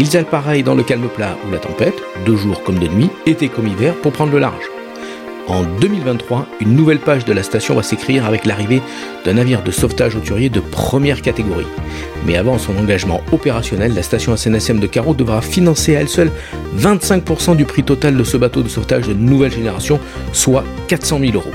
ils 0.00 0.16
appareillent 0.16 0.62
dans 0.62 0.74
le 0.74 0.82
calme 0.82 1.08
plat 1.08 1.36
ou 1.46 1.52
la 1.52 1.58
tempête, 1.58 1.94
de 2.24 2.34
jour 2.34 2.62
comme 2.62 2.78
de 2.78 2.88
nuit, 2.88 3.10
été 3.26 3.48
comme 3.48 3.68
hiver, 3.68 3.94
pour 3.96 4.12
prendre 4.12 4.32
le 4.32 4.38
large. 4.38 4.64
En 5.46 5.62
2023, 5.62 6.46
une 6.60 6.74
nouvelle 6.74 7.00
page 7.00 7.26
de 7.26 7.34
la 7.34 7.42
station 7.42 7.74
va 7.74 7.82
s'écrire 7.82 8.24
avec 8.24 8.46
l'arrivée 8.46 8.80
d'un 9.26 9.34
navire 9.34 9.62
de 9.62 9.70
sauvetage 9.70 10.16
hauturier 10.16 10.48
de 10.48 10.60
première 10.60 11.20
catégorie. 11.20 11.66
Mais 12.24 12.36
avant 12.36 12.56
son 12.56 12.78
engagement 12.78 13.20
opérationnel, 13.30 13.92
la 13.94 14.02
station 14.02 14.34
SNSM 14.34 14.80
de 14.80 14.86
Carreau 14.86 15.12
devra 15.12 15.42
financer 15.42 15.96
à 15.96 16.00
elle 16.00 16.08
seule 16.08 16.30
25% 16.78 17.56
du 17.56 17.66
prix 17.66 17.82
total 17.82 18.16
de 18.16 18.24
ce 18.24 18.38
bateau 18.38 18.62
de 18.62 18.68
sauvetage 18.68 19.06
de 19.06 19.12
nouvelle 19.12 19.52
génération, 19.52 20.00
soit 20.32 20.64
400 20.88 21.18
000 21.20 21.32
euros. 21.34 21.50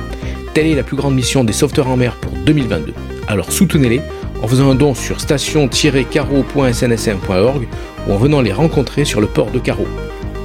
Telle 0.53 0.67
est 0.67 0.75
la 0.75 0.84
plus 0.84 0.98
grande 0.98 1.16
mission 1.16 1.44
des 1.44 1.53
sauveteurs 1.53 1.88
en 1.88 1.98
mer 1.98 2.16
pour 2.17 2.31
2022. 2.45 2.94
Alors 3.27 3.52
soutenez-les 3.52 4.02
en 4.45 4.48
faisant 4.48 4.70
un 4.70 4.76
don 4.76 4.94
sur 4.94 5.20
station-carreau.snsm.org 5.22 7.67
ou 8.08 8.13
en 8.13 8.17
venant 8.17 8.41
les 8.41 8.53
rencontrer 8.53 9.03
sur 9.03 9.20
le 9.20 9.26
port 9.26 9.49
de 9.49 9.58
Carreau. 9.58 9.88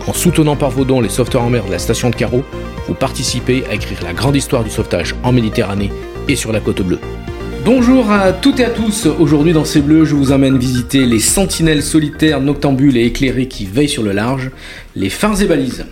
En 0.06 0.14
soutenant 0.14 0.56
par 0.56 0.70
vos 0.70 0.86
dons 0.86 1.02
les 1.02 1.10
sauveteurs 1.10 1.42
en 1.42 1.50
mer 1.50 1.66
de 1.66 1.70
la 1.70 1.78
station 1.78 2.08
de 2.08 2.14
Carreau, 2.14 2.42
vous 2.88 2.94
participez 2.94 3.62
à 3.70 3.74
écrire 3.74 3.98
la 4.02 4.14
grande 4.14 4.36
histoire 4.36 4.64
du 4.64 4.70
sauvetage 4.70 5.14
en 5.22 5.32
Méditerranée 5.32 5.92
et 6.28 6.36
sur 6.36 6.50
la 6.50 6.60
côte 6.60 6.80
bleue. 6.80 7.00
Bonjour 7.66 8.10
à 8.10 8.32
toutes 8.32 8.60
et 8.60 8.64
à 8.64 8.70
tous, 8.70 9.04
aujourd'hui 9.04 9.52
dans 9.52 9.66
ces 9.66 9.82
bleus 9.82 10.06
je 10.06 10.14
vous 10.14 10.32
emmène 10.32 10.56
visiter 10.56 11.04
les 11.04 11.20
sentinelles 11.20 11.82
solitaires, 11.82 12.40
noctambules 12.40 12.96
et 12.96 13.04
éclairés 13.04 13.48
qui 13.48 13.66
veillent 13.66 13.86
sur 13.86 14.02
le 14.02 14.12
large, 14.12 14.50
les 14.96 15.10
phares 15.10 15.42
et 15.42 15.46
balises. 15.46 15.84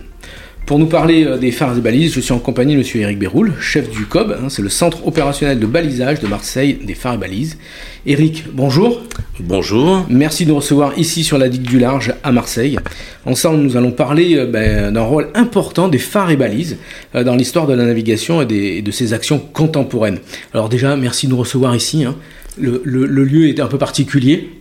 Pour 0.69 0.77
nous 0.77 0.85
parler 0.85 1.25
euh, 1.25 1.39
des 1.39 1.49
phares 1.51 1.75
et 1.75 1.81
balises, 1.81 2.13
je 2.13 2.19
suis 2.19 2.31
en 2.31 2.37
compagnie 2.37 2.75
de 2.75 2.81
M. 2.81 2.85
Eric 3.01 3.17
Béroul, 3.17 3.53
chef 3.59 3.89
du 3.89 4.05
COB, 4.05 4.37
hein, 4.39 4.49
c'est 4.49 4.61
le 4.61 4.69
centre 4.69 5.07
opérationnel 5.07 5.57
de 5.57 5.65
balisage 5.65 6.19
de 6.19 6.27
Marseille 6.27 6.77
des 6.85 6.93
phares 6.93 7.15
et 7.15 7.17
balises. 7.17 7.57
Eric, 8.05 8.43
bonjour. 8.53 9.01
Bonjour. 9.39 10.05
Merci 10.11 10.43
de 10.43 10.49
nous 10.49 10.57
recevoir 10.57 10.95
ici 10.95 11.23
sur 11.23 11.39
la 11.39 11.49
digue 11.49 11.63
du 11.63 11.79
large 11.79 12.13
à 12.21 12.31
Marseille. 12.31 12.77
Ensemble, 13.25 13.61
nous 13.61 13.77
allons 13.77 13.89
parler 13.89 14.35
euh, 14.37 14.45
ben, 14.45 14.91
d'un 14.91 15.01
rôle 15.01 15.29
important 15.33 15.87
des 15.87 15.97
phares 15.97 16.29
et 16.29 16.37
balises 16.37 16.77
euh, 17.15 17.23
dans 17.23 17.35
l'histoire 17.35 17.65
de 17.65 17.73
la 17.73 17.85
navigation 17.85 18.43
et, 18.43 18.83
de 18.83 18.91
ses 18.91 19.13
actions 19.13 19.39
contemporaines. 19.39 20.19
Alors 20.53 20.69
déjà, 20.69 20.95
merci 20.95 21.25
de 21.25 21.31
nous 21.31 21.39
recevoir 21.39 21.75
ici. 21.75 22.05
Hein. 22.05 22.15
le, 22.59 22.83
lieu 23.23 23.47
est 23.47 23.59
un 23.59 23.65
peu 23.65 23.79
particulier. 23.79 24.51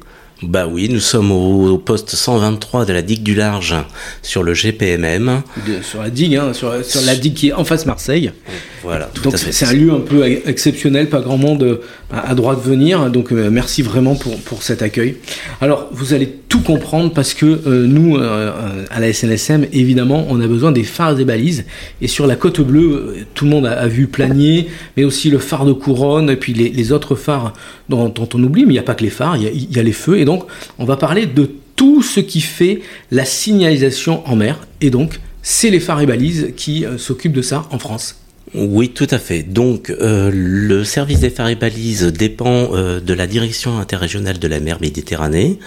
Bah 0.42 0.68
oui, 0.70 0.88
nous 0.88 1.00
sommes 1.00 1.32
au, 1.32 1.78
poste 1.78 2.10
123 2.10 2.84
de 2.84 2.92
la 2.92 3.02
digue 3.02 3.24
du 3.24 3.34
large 3.34 3.74
sur 4.22 4.44
le 4.44 4.54
GPMM. 4.54 5.42
sur 5.82 6.00
la 6.00 6.10
digue, 6.10 6.36
hein, 6.36 6.52
sur, 6.52 6.72
la 7.04 7.16
digue 7.16 7.34
qui 7.34 7.48
est 7.48 7.52
en 7.52 7.64
face 7.64 7.86
Marseille. 7.86 8.30
Voilà. 8.84 9.10
donc 9.24 9.36
c'est 9.36 9.66
un 9.66 9.72
lieu 9.72 9.92
un 9.92 9.98
peu 9.98 10.24
exceptionnel, 10.24 11.08
pas 11.08 11.20
grand 11.20 11.38
monde 11.38 11.80
à, 12.12 12.36
droit 12.36 12.54
de 12.54 12.60
venir. 12.60 13.10
Donc 13.10 13.32
euh, 13.32 13.50
merci 13.50 13.82
vraiment 13.82 14.14
pour, 14.14 14.38
pour 14.38 14.62
cet 14.62 14.80
accueil. 14.82 15.16
Alors 15.60 15.88
vous 15.90 16.14
allez 16.14 16.26
comprendre 16.60 17.12
parce 17.12 17.34
que 17.34 17.46
euh, 17.46 17.86
nous, 17.86 18.16
euh, 18.16 18.84
à 18.90 19.00
la 19.00 19.12
SNSM, 19.12 19.66
évidemment, 19.72 20.26
on 20.28 20.40
a 20.40 20.46
besoin 20.46 20.72
des 20.72 20.84
phares 20.84 21.18
et 21.18 21.24
balises. 21.24 21.64
Et 22.00 22.08
sur 22.08 22.26
la 22.26 22.36
côte 22.36 22.60
bleue, 22.60 23.26
tout 23.34 23.44
le 23.44 23.50
monde 23.50 23.66
a, 23.66 23.86
vu 23.86 24.06
Planier, 24.06 24.68
mais 24.96 25.04
aussi 25.04 25.30
le 25.30 25.38
phare 25.38 25.64
de 25.64 25.72
Couronne, 25.72 26.30
et 26.30 26.36
puis 26.36 26.52
les, 26.52 26.92
autres 26.92 27.14
phares 27.14 27.52
dont, 27.88 28.12
on 28.18 28.42
oublie, 28.42 28.64
mais 28.64 28.70
il 28.70 28.74
n'y 28.74 28.78
a 28.78 28.82
pas 28.82 28.94
que 28.94 29.04
les 29.04 29.10
phares, 29.10 29.36
il 29.36 29.74
y 29.74 29.78
a, 29.78 29.82
les 29.82 29.92
feux. 29.92 30.18
Et 30.18 30.24
donc, 30.24 30.44
on 30.78 30.84
va 30.84 30.96
parler 30.96 31.26
de 31.26 31.50
tout 31.76 32.02
ce 32.02 32.20
qui 32.20 32.40
fait 32.40 32.80
la 33.10 33.24
signalisation 33.24 34.26
en 34.28 34.36
mer. 34.36 34.66
Et 34.80 34.90
donc, 34.90 35.20
c'est 35.42 35.70
les 35.70 35.80
phares 35.80 36.00
et 36.00 36.06
balises 36.06 36.52
qui 36.56 36.84
euh, 36.84 36.98
s'occupent 36.98 37.32
de 37.32 37.42
ça 37.42 37.66
en 37.70 37.78
France. 37.78 38.16
Oui, 38.54 38.90
tout 38.90 39.06
à 39.10 39.18
fait. 39.18 39.42
Donc, 39.42 39.90
euh, 39.90 40.30
le 40.32 40.84
service 40.84 41.20
des 41.20 41.30
phares 41.30 41.48
et 41.48 41.54
balises 41.54 42.04
dépend 42.04 42.70
euh, 42.72 43.00
de 43.00 43.12
la 43.12 43.26
direction 43.26 43.78
interrégionale 43.78 44.38
de 44.38 44.48
la 44.48 44.60
mer 44.60 44.78
Méditerranée. 44.80 45.58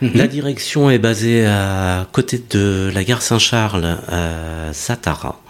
Mhm. 0.00 0.12
La 0.14 0.26
direction 0.26 0.90
est 0.90 0.98
basée 0.98 1.46
à 1.46 2.06
côté 2.12 2.42
de 2.50 2.90
la 2.94 3.04
gare 3.04 3.22
Saint-Charles 3.22 3.98
à 4.08 4.72
Satara. 4.72 5.40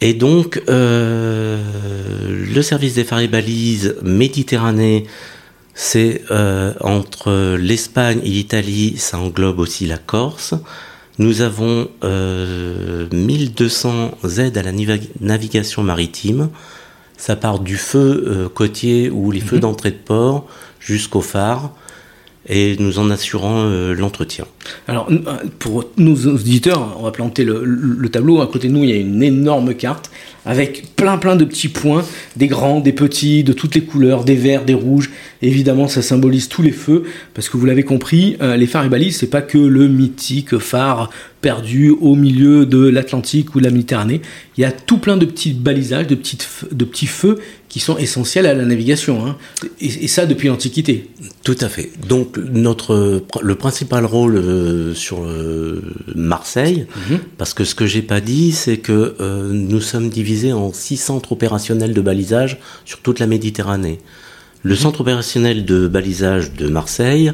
Et 0.00 0.14
donc, 0.14 0.62
le 0.66 2.62
service 2.62 2.94
des 2.94 3.04
phares 3.04 3.20
et 3.20 3.28
balises 3.28 3.96
Méditerranée 4.02 5.04
c'est 5.82 6.24
euh, 6.30 6.74
entre 6.80 7.56
l'Espagne 7.56 8.20
et 8.22 8.28
l'Italie, 8.28 8.98
ça 8.98 9.18
englobe 9.18 9.60
aussi 9.60 9.86
la 9.86 9.96
Corse. 9.96 10.52
Nous 11.18 11.40
avons 11.40 11.88
1200 12.02 14.10
euh, 14.22 14.36
aides 14.36 14.58
à 14.58 14.62
la 14.62 14.72
navigation 15.20 15.82
maritime. 15.82 16.50
Ça 17.16 17.34
part 17.34 17.60
du 17.60 17.78
feu 17.78 18.24
euh, 18.26 18.48
côtier 18.50 19.08
ou 19.08 19.30
les 19.30 19.40
feux 19.40 19.56
mhm. 19.56 19.62
d'entrée 19.62 19.90
de 19.90 19.96
port 19.96 20.46
jusqu'au 20.80 21.22
phare 21.22 21.72
et 22.48 22.76
nous 22.78 22.98
en 22.98 23.10
assurons 23.10 23.92
l'entretien. 23.92 24.46
Alors, 24.88 25.08
pour 25.58 25.84
nos 25.96 26.16
auditeurs, 26.26 26.96
on 26.98 27.02
va 27.02 27.12
planter 27.12 27.44
le, 27.44 28.08
tableau. 28.08 28.40
À 28.40 28.46
côté 28.46 28.68
de 28.68 28.72
nous, 28.72 28.84
il 28.84 28.90
y 28.90 28.92
a 28.92 28.96
une 28.96 29.22
énorme 29.22 29.74
carte 29.74 30.10
avec 30.44 30.94
plein 30.96 31.18
plein 31.18 31.36
de 31.36 31.44
petits 31.44 31.68
points, 31.68 32.04
des 32.36 32.46
grands, 32.46 32.80
des 32.80 32.92
petits, 32.92 33.44
de 33.44 33.52
toutes 33.52 33.74
les 33.74 33.82
couleurs, 33.82 34.24
des 34.24 34.36
verts, 34.36 34.64
des 34.64 34.74
rouges. 34.74 35.10
Évidemment, 35.42 35.88
ça 35.88 36.02
symbolise 36.02 36.48
tous 36.48 36.62
les 36.62 36.72
feux, 36.72 37.04
parce 37.34 37.48
que 37.48 37.56
vous 37.56 37.66
l'avez 37.66 37.82
compris, 37.82 38.36
euh, 38.40 38.56
les 38.56 38.66
phares 38.66 38.84
et 38.84 38.88
balises, 38.88 39.18
c'est 39.18 39.30
pas 39.30 39.42
que 39.42 39.58
le 39.58 39.88
mythique 39.88 40.58
phare 40.58 41.10
perdu 41.40 41.88
au 41.88 42.16
milieu 42.16 42.66
de 42.66 42.86
l'Atlantique 42.86 43.54
ou 43.54 43.60
de 43.60 43.64
la 43.64 43.70
Méditerranée. 43.70 44.20
Il 44.58 44.60
y 44.60 44.64
a 44.64 44.72
tout 44.72 44.98
plein 44.98 45.16
de 45.16 45.24
petits 45.24 45.54
balisages, 45.54 46.06
de, 46.06 46.14
petites, 46.14 46.46
de 46.70 46.84
petits 46.84 47.06
feux 47.06 47.38
qui 47.70 47.80
sont 47.80 47.96
essentiels 47.96 48.44
à 48.44 48.52
la 48.52 48.66
navigation, 48.66 49.24
hein. 49.26 49.36
et, 49.80 50.08
ça 50.08 50.26
depuis 50.26 50.48
l'Antiquité. 50.48 51.08
Tout 51.44 51.56
à 51.60 51.68
fait. 51.68 51.90
Donc 52.08 52.36
notre 52.36 53.22
le 53.40 53.54
principal 53.54 54.04
rôle 54.04 54.36
euh, 54.36 54.92
sur 54.92 55.22
euh, 55.22 55.80
Marseille, 56.14 56.86
mhm. 57.08 57.20
parce 57.38 57.54
que 57.54 57.64
ce 57.64 57.74
que 57.74 57.86
j'ai 57.86 58.02
pas 58.02 58.20
dit, 58.20 58.52
c'est 58.52 58.78
que 58.78 59.14
nous 59.52 59.80
sommes 59.80 60.10
divisés 60.10 60.29
en 60.52 60.72
six 60.72 60.96
centres 60.96 61.32
opérationnels 61.32 61.94
de 61.94 62.00
balisage 62.00 62.58
sur 62.84 63.00
toute 63.00 63.18
la 63.18 63.26
Méditerranée. 63.26 63.98
Le 64.62 64.76
centre 64.76 65.00
opérationnel 65.00 65.64
de 65.64 65.88
balisage 65.88 66.52
de 66.52 66.68
Marseille 66.68 67.32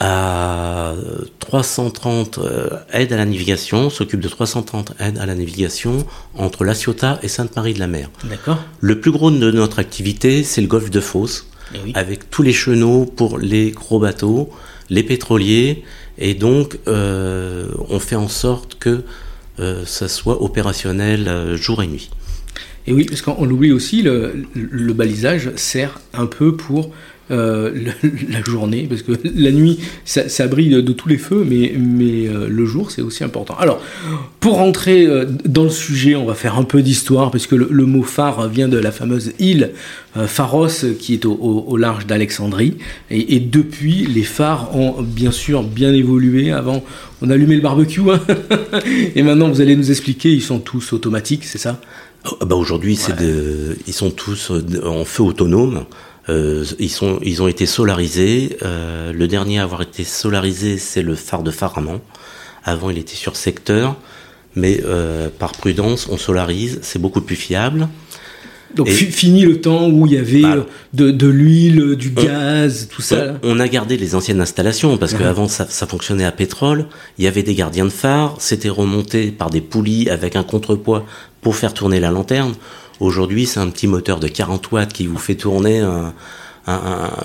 a 0.00 0.92
330 1.38 2.38
euh, 2.38 2.68
aides 2.92 3.12
à 3.12 3.16
la 3.16 3.24
navigation, 3.24 3.90
s'occupe 3.90 4.20
de 4.20 4.28
330 4.28 4.92
aides 4.98 5.18
à 5.18 5.26
la 5.26 5.34
navigation 5.34 6.04
entre 6.34 6.64
La 6.64 6.74
Ciotat 6.74 7.18
et 7.22 7.28
Sainte-Marie 7.28 7.74
de 7.74 7.78
la 7.78 7.86
Mer. 7.86 8.10
D'accord. 8.24 8.58
Le 8.80 9.00
plus 9.00 9.12
gros 9.12 9.30
de 9.30 9.50
notre 9.50 9.78
activité, 9.78 10.42
c'est 10.42 10.60
le 10.60 10.66
golfe 10.66 10.90
de 10.90 11.00
Fos, 11.00 11.46
eh 11.74 11.92
avec 11.94 12.28
tous 12.28 12.42
les 12.42 12.52
chenaux 12.52 13.06
pour 13.06 13.38
les 13.38 13.70
gros 13.70 13.98
bateaux, 13.98 14.50
les 14.90 15.02
pétroliers, 15.02 15.84
et 16.18 16.34
donc 16.34 16.78
euh, 16.86 17.68
on 17.88 17.98
fait 17.98 18.16
en 18.16 18.28
sorte 18.28 18.76
que 18.78 19.04
ça 19.84 20.08
soit 20.08 20.42
opérationnel 20.42 21.28
euh, 21.28 21.56
jour 21.56 21.82
et 21.82 21.86
nuit. 21.86 22.10
Et 22.86 22.92
oui, 22.92 23.04
parce 23.04 23.22
qu'on 23.22 23.44
l'oublie 23.44 23.72
aussi, 23.72 24.02
le, 24.02 24.92
balisage 24.92 25.50
sert 25.56 26.00
un 26.12 26.26
peu 26.26 26.54
pour 26.54 26.90
euh, 27.30 27.72
la 28.30 28.42
journée, 28.42 28.86
parce 28.86 29.02
que 29.02 29.12
la 29.34 29.50
nuit, 29.50 29.80
ça, 30.04 30.46
brille 30.46 30.68
de, 30.68 30.92
tous 30.92 31.08
les 31.08 31.16
feux, 31.16 31.46
mais, 31.48 31.72
euh, 31.74 32.46
le 32.48 32.66
jour, 32.66 32.90
c'est 32.90 33.00
aussi 33.00 33.24
important. 33.24 33.56
Alors, 33.58 33.80
pour 34.40 34.56
rentrer 34.56 35.06
euh, 35.06 35.24
dans 35.46 35.64
le 35.64 35.70
sujet, 35.70 36.14
on 36.14 36.26
va 36.26 36.34
faire 36.34 36.58
un 36.58 36.64
peu 36.64 36.82
d'histoire, 36.82 37.30
parce 37.30 37.46
que 37.46 37.54
le, 37.54 37.86
mot 37.86 38.02
phare 38.02 38.48
vient 38.48 38.68
de 38.68 38.76
la 38.76 38.92
fameuse 38.92 39.32
île 39.38 39.70
Pharos, 40.26 40.68
qui 40.98 41.14
est 41.14 41.24
au, 41.24 41.76
large 41.78 42.06
d'Alexandrie, 42.06 42.76
et, 43.10 43.40
depuis, 43.40 44.06
les 44.06 44.22
phares 44.22 44.76
ont 44.76 45.00
bien 45.00 45.32
sûr 45.32 45.62
bien 45.62 45.94
évolué. 45.94 46.52
Avant, 46.52 46.84
on 47.22 47.30
allumait 47.30 47.56
le 47.56 47.62
barbecue, 47.62 48.02
hein. 48.10 48.20
et 49.16 49.22
maintenant, 49.22 49.48
vous 49.48 49.62
allez 49.62 49.76
nous 49.76 49.90
expliquer, 49.90 50.30
ils 50.30 50.42
sont 50.42 50.58
tous 50.58 50.92
automatiques, 50.92 51.44
c'est 51.44 51.58
ça? 51.58 51.80
Bah 52.46 52.56
Aujourd'hui, 52.56 52.98
ils 53.86 53.92
sont 53.92 54.10
tous 54.10 54.52
en 54.84 55.04
feu 55.04 55.22
autonome. 55.22 55.84
Euh, 56.30 56.64
ils, 56.78 56.88
sont, 56.90 57.18
ils 57.22 57.42
ont 57.42 57.48
été 57.48 57.66
solarisés. 57.66 58.56
Euh, 58.62 59.12
le 59.12 59.28
dernier 59.28 59.58
à 59.58 59.64
avoir 59.64 59.82
été 59.82 60.04
solarisé, 60.04 60.78
c'est 60.78 61.02
le 61.02 61.14
phare 61.14 61.42
de 61.42 61.50
Faraman. 61.50 62.00
Avant, 62.64 62.88
il 62.88 62.96
était 62.96 63.14
sur 63.14 63.36
secteur, 63.36 63.96
mais 64.56 64.80
euh, 64.86 65.28
par 65.38 65.52
prudence, 65.52 66.08
on 66.10 66.16
solarise, 66.16 66.78
c'est 66.82 66.98
beaucoup 66.98 67.20
plus 67.20 67.36
fiable. 67.36 67.88
Donc 68.74 68.88
fini 68.88 69.42
le 69.42 69.60
temps 69.60 69.88
où 69.88 70.04
il 70.06 70.14
y 70.14 70.18
avait 70.18 70.40
Bah, 70.40 70.54
euh, 70.56 70.62
de, 70.94 71.10
de 71.12 71.28
l'huile, 71.28 71.94
du 71.94 72.10
gaz, 72.10 72.88
tout 72.90 73.02
ça. 73.02 73.24
là. 73.26 73.34
On 73.44 73.60
a 73.60 73.68
gardé 73.68 73.96
les 73.96 74.16
anciennes 74.16 74.40
installations 74.40 74.96
parce 74.96 75.12
Ouais. 75.12 75.18
qu'avant 75.20 75.46
ça, 75.46 75.66
ça 75.68 75.86
fonctionnait 75.86 76.24
à 76.24 76.32
pétrole. 76.32 76.86
Il 77.18 77.24
y 77.24 77.28
avait 77.28 77.44
des 77.44 77.54
gardiens 77.54 77.84
de 77.84 77.90
phare, 77.90 78.34
c'était 78.40 78.70
remonté 78.70 79.30
par 79.30 79.50
des 79.50 79.60
poulies 79.60 80.08
avec 80.10 80.34
un 80.34 80.42
contrepoids 80.42 81.04
pour 81.44 81.54
faire 81.54 81.74
tourner 81.74 82.00
la 82.00 82.10
lanterne. 82.10 82.54
Aujourd'hui, 82.98 83.46
c'est 83.46 83.60
un 83.60 83.68
petit 83.70 83.86
moteur 83.86 84.18
de 84.18 84.26
40 84.26 84.72
watts 84.72 84.92
qui 84.92 85.06
vous 85.06 85.18
fait 85.18 85.36
tourner 85.36 85.78
un- 85.80 86.12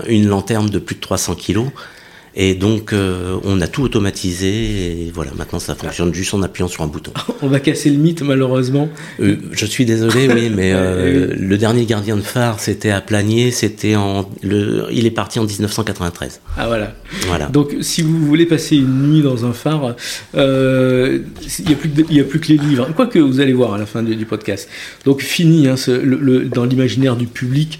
une 0.07 0.27
lanterne 0.27 0.69
de 0.69 0.77
plus 0.77 0.95
de 0.95 0.99
300 1.01 1.33
kilos. 1.35 1.67
Et 2.41 2.55
donc, 2.55 2.93
euh, 2.93 3.35
on 3.43 3.59
a 3.59 3.67
tout 3.67 3.83
automatisé. 3.83 4.47
Et 4.47 5.11
voilà, 5.13 5.31
maintenant, 5.37 5.59
ça 5.59 5.75
fonctionne 5.75 6.13
juste 6.13 6.33
en 6.33 6.41
appuyant 6.41 6.69
sur 6.69 6.83
un 6.83 6.87
bouton. 6.87 7.11
On 7.41 7.47
va 7.47 7.59
casser 7.59 7.89
le 7.89 7.97
mythe 7.97 8.21
malheureusement. 8.21 8.87
Euh, 9.19 9.35
je 9.51 9.65
suis 9.65 9.83
désolé, 9.83 10.29
oui, 10.33 10.49
mais 10.55 10.71
euh, 10.73 11.27
Oui. 11.31 11.35
le 11.37 11.57
dernier 11.57 11.85
gardien 11.85 12.15
de 12.15 12.21
phare, 12.21 12.61
c'était 12.61 12.91
à 12.91 13.01
Planier. 13.01 13.51
C'était 13.51 13.97
en, 13.97 14.29
le, 14.41 14.85
il 14.89 15.05
est 15.05 15.11
parti 15.11 15.37
en 15.39 15.43
1993. 15.43 16.39
Ah 16.55 16.67
voilà. 16.67 16.95
Voilà. 17.27 17.47
Donc 17.47 17.75
si 17.81 18.01
vous 18.03 18.17
voulez 18.25 18.45
passer 18.45 18.77
une 18.77 19.11
nuit 19.11 19.21
dans 19.21 19.45
un 19.45 19.51
phare, 19.51 19.95
il 20.33 20.39
n'y 20.39 21.73
a, 21.73 21.75
plus 21.75 21.89
que- 21.89 22.13
y 22.13 22.19
a 22.21 22.23
plus 22.23 22.39
que 22.39 22.47
les 22.47 22.57
livres. 22.57 22.87
Quoique 22.95 23.19
vous 23.19 23.41
allez 23.41 23.53
voir 23.53 23.73
à 23.73 23.77
la 23.77 23.85
fin 23.85 24.01
du, 24.01 24.15
du 24.15 24.25
podcast. 24.25 24.69
Donc 25.03 25.21
fini, 25.21 25.67
hein, 25.67 25.75
ce- 25.75 25.91
le- 25.91 26.17
le- 26.17 26.45
dans 26.45 26.63
l'imaginaire 26.63 27.17
du 27.17 27.27
public, 27.27 27.79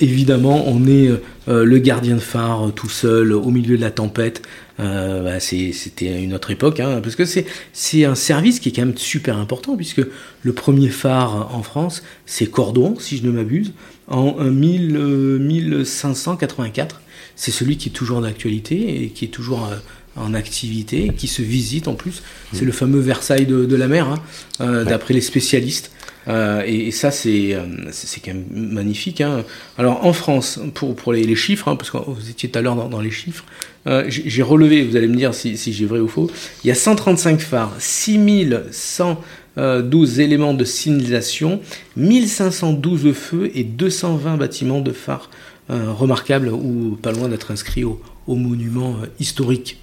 évidemment, 0.00 0.64
on 0.66 0.86
est 0.86 1.10
euh, 1.48 1.64
le 1.64 1.78
gardien 1.78 2.14
de 2.14 2.20
phare 2.20 2.68
euh, 2.68 2.70
tout 2.70 2.88
seul 2.88 3.32
au 3.32 3.50
milieu 3.50 3.76
de 3.76 3.80
la 3.82 3.90
tempête. 3.90 4.42
Euh, 4.80 5.22
bah, 5.22 5.40
c'est- 5.40 5.72
C'était 5.72 6.22
une 6.22 6.34
autre 6.34 6.50
époque, 6.50 6.80
hein, 6.80 7.00
parce 7.02 7.14
que 7.16 7.24
c'est 7.24 7.46
c'est 7.72 8.04
un 8.04 8.14
service 8.14 8.58
qui 8.60 8.70
est 8.70 8.72
quand 8.72 8.86
même 8.86 8.96
super 8.96 9.36
important, 9.38 9.76
puisque 9.76 10.02
le 10.42 10.52
premier 10.52 10.88
phare 10.88 11.54
en 11.54 11.62
France, 11.62 12.02
c'est 12.26 12.46
Cordon, 12.50 12.96
si 12.98 13.16
je 13.18 13.24
ne 13.26 13.30
m'abuse, 13.30 13.72
en 14.08 14.36
euh, 14.40 14.50
1000, 14.50 14.96
euh, 14.96 15.38
1584. 15.38 17.00
C'est 17.36 17.50
celui 17.50 17.76
qui 17.76 17.88
est 17.88 17.92
toujours 17.92 18.20
d'actualité 18.20 19.02
et 19.04 19.08
qui 19.10 19.24
est 19.26 19.28
toujours 19.28 19.66
euh, 19.70 19.76
en 20.16 20.34
activité, 20.34 21.10
qui 21.16 21.26
se 21.28 21.40
visite 21.42 21.88
en 21.88 21.94
plus. 21.94 22.22
C'est 22.52 22.66
le 22.66 22.72
fameux 22.72 23.00
Versailles 23.00 23.46
de, 23.46 23.64
de 23.64 23.76
la 23.76 23.88
mer, 23.88 24.08
hein, 24.08 24.18
euh, 24.60 24.84
d'après 24.84 25.14
les 25.14 25.22
spécialistes. 25.22 25.91
Euh, 26.28 26.62
et, 26.66 26.90
ça, 26.90 27.10
c'est 27.10 27.54
euh, 27.54 27.60
c'est 27.90 28.20
quand 28.20 28.34
même 28.34 28.46
magnifique. 28.50 29.20
hein. 29.20 29.44
Alors, 29.78 30.04
en 30.04 30.12
France, 30.12 30.60
pour, 30.74 30.94
pour 30.94 31.12
les, 31.12 31.34
chiffres, 31.34 31.68
hein, 31.68 31.76
parce 31.76 31.90
que 31.90 31.98
vous 31.98 32.30
étiez 32.30 32.50
tout 32.50 32.58
à 32.58 32.62
l'heure 32.62 32.76
dans, 32.76 33.00
les 33.00 33.10
chiffres, 33.10 33.44
euh, 33.86 34.04
j'ai 34.08 34.42
relevé, 34.42 34.84
vous 34.84 34.96
allez 34.96 35.08
me 35.08 35.16
dire 35.16 35.34
si, 35.34 35.56
si 35.56 35.72
j'ai 35.72 35.86
vrai 35.86 36.00
ou 36.00 36.08
faux, 36.08 36.30
il 36.64 36.68
y 36.68 36.70
a 36.70 36.74
135 36.74 37.40
phares, 37.40 37.74
6112 37.78 40.20
éléments 40.20 40.54
de 40.54 40.64
signalisation, 40.64 41.60
1512 41.96 43.12
feux 43.12 43.50
et 43.54 43.64
220 43.64 44.36
bâtiments 44.36 44.80
de 44.80 44.92
phares 44.92 45.30
remarquables 45.68 46.48
ou 46.48 46.98
pas 47.00 47.12
loin 47.12 47.28
d'être 47.28 47.50
inscrits 47.50 47.84
au, 47.84 48.00
au 48.26 48.36
monument 48.36 48.96
historique. 49.18 49.81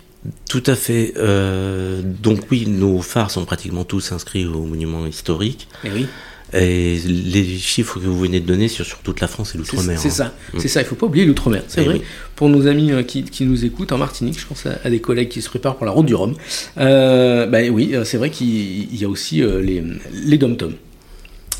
Tout 0.49 0.63
à 0.65 0.75
fait. 0.75 1.13
Euh, 1.17 2.01
donc 2.03 2.41
oui, 2.51 2.65
nos 2.67 3.01
phares 3.01 3.31
sont 3.31 3.45
pratiquement 3.45 3.83
tous 3.83 4.11
inscrits 4.11 4.45
au 4.45 4.63
monument 4.63 5.05
historique. 5.05 5.67
Et 5.83 5.89
oui. 5.91 6.05
Et 6.51 6.97
les 7.05 7.45
chiffres 7.59 7.99
que 7.99 8.05
vous 8.05 8.17
venez 8.17 8.39
de 8.39 8.45
donner 8.47 8.69
sur, 8.69 8.83
sur 8.83 8.97
toute 8.99 9.19
la 9.19 9.27
France 9.27 9.53
et 9.53 9.59
l'outre-mer. 9.59 9.99
c'est 9.99 10.07
hein. 10.07 10.11
ça, 10.11 10.33
c'est 10.57 10.67
ça, 10.67 10.81
il 10.81 10.85
faut 10.87 10.95
pas 10.95 11.05
oublier 11.05 11.25
l'outre-mer. 11.25 11.61
C'est 11.67 11.81
Eh 11.81 11.85
vrai, 11.85 11.93
oui. 11.99 12.01
pour 12.35 12.49
nos 12.49 12.65
amis 12.65 12.91
euh, 12.91 13.03
qui, 13.03 13.21
qui 13.23 13.45
nous 13.45 13.65
écoutent 13.65 13.91
en 13.91 13.99
Martinique, 13.99 14.39
je 14.39 14.47
pense 14.47 14.65
à, 14.65 14.79
à 14.83 14.89
des 14.89 14.99
collègues 14.99 15.29
qui 15.29 15.43
se 15.43 15.49
préparent 15.49 15.75
pour 15.75 15.85
la 15.85 15.91
route 15.91 16.07
du 16.07 16.15
Rhum. 16.15 16.33
Euh, 16.79 17.45
bah 17.45 17.59
oui, 17.71 17.93
c'est 18.03 18.17
vrai 18.17 18.31
qu'il 18.31 18.47
il 18.91 18.99
y 18.99 19.05
a 19.05 19.09
aussi 19.09 19.43
euh, 19.43 19.61
les, 19.61 19.83
les 20.25 20.37
dom-toms. 20.39 20.73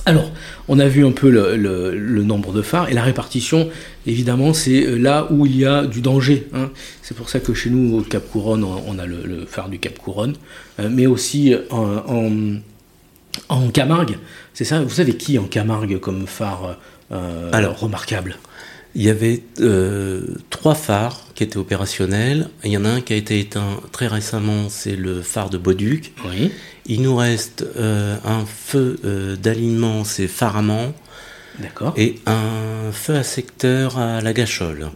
Alors, 0.10 0.32
on 0.68 0.80
a 0.80 0.88
vu 0.88 1.06
un 1.06 1.12
peu 1.12 1.30
le, 1.30 1.56
le- 1.56 1.96
le 1.96 2.24
nombre 2.24 2.52
de 2.52 2.64
phares 2.64 2.90
et 2.90 2.94
la 2.96 3.04
répartition, 3.04 3.70
évidemment, 4.08 4.56
c'est 4.56 4.84
euh, 4.84 4.96
là 4.98 5.28
où 5.30 5.46
il 5.46 5.56
y 5.56 5.66
a 5.66 5.86
du 5.86 6.02
danger. 6.02 6.48
hein. 6.52 6.72
C'est 7.04 7.16
pour 7.16 7.30
ça 7.30 7.40
que 7.40 7.54
chez 7.54 7.70
nous, 7.70 8.00
au 8.00 8.02
Cap 8.02 8.24
Couronne, 8.32 8.64
on 8.64 8.98
a 8.98 9.06
le, 9.06 9.18
le 9.24 9.46
phare 9.46 9.70
du 9.70 9.78
Cap 9.78 10.00
Couronne, 10.00 10.34
euh, 10.80 10.90
mais 10.92 11.06
aussi 11.06 11.54
en, 11.70 11.84
en, 12.08 12.32
en 13.50 13.70
Camargue. 13.70 14.18
C'est 14.56 14.66
ça, 14.66 14.82
vous 14.82 14.90
savez 14.90 15.14
qui 15.16 15.38
en 15.38 15.44
Camargue 15.46 16.00
comme 16.00 16.26
phare 16.26 16.78
euh, 17.12 17.52
Alors. 17.54 17.80
remarquable? 17.80 18.38
Il 18.96 19.04
y 19.04 19.10
avait 19.10 19.44
euh, 19.60 20.22
trois 20.50 20.76
phares 20.76 21.28
qui 21.36 21.44
étaient 21.44 21.58
opérationnels. 21.58 22.50
Il 22.64 22.72
y 22.72 22.78
en 22.78 22.86
a 22.86 22.90
un 22.90 23.02
qui 23.02 23.14
a 23.14 23.16
été 23.16 23.40
éteint 23.40 23.80
très 23.92 24.08
récemment, 24.08 24.68
c'est 24.70 24.96
le 24.96 25.22
phare 25.22 25.50
de 25.50 25.58
Bauduc. 25.58 26.14
Oui. 26.28 26.52
Il 26.86 27.04
nous 27.04 27.16
reste 27.16 27.66
euh, 27.78 28.18
un 28.26 28.46
feu 28.46 29.00
euh, 29.06 29.36
d'alignement, 29.36 30.04
c'est 30.04 30.28
Faramand, 30.28 30.94
D'accord. 31.60 31.94
et 31.98 32.20
un 32.26 32.92
feu 32.92 33.16
à 33.16 33.24
secteur 33.24 34.00
à 34.00 34.22
la 34.22 34.34
Gachole. 34.34 34.90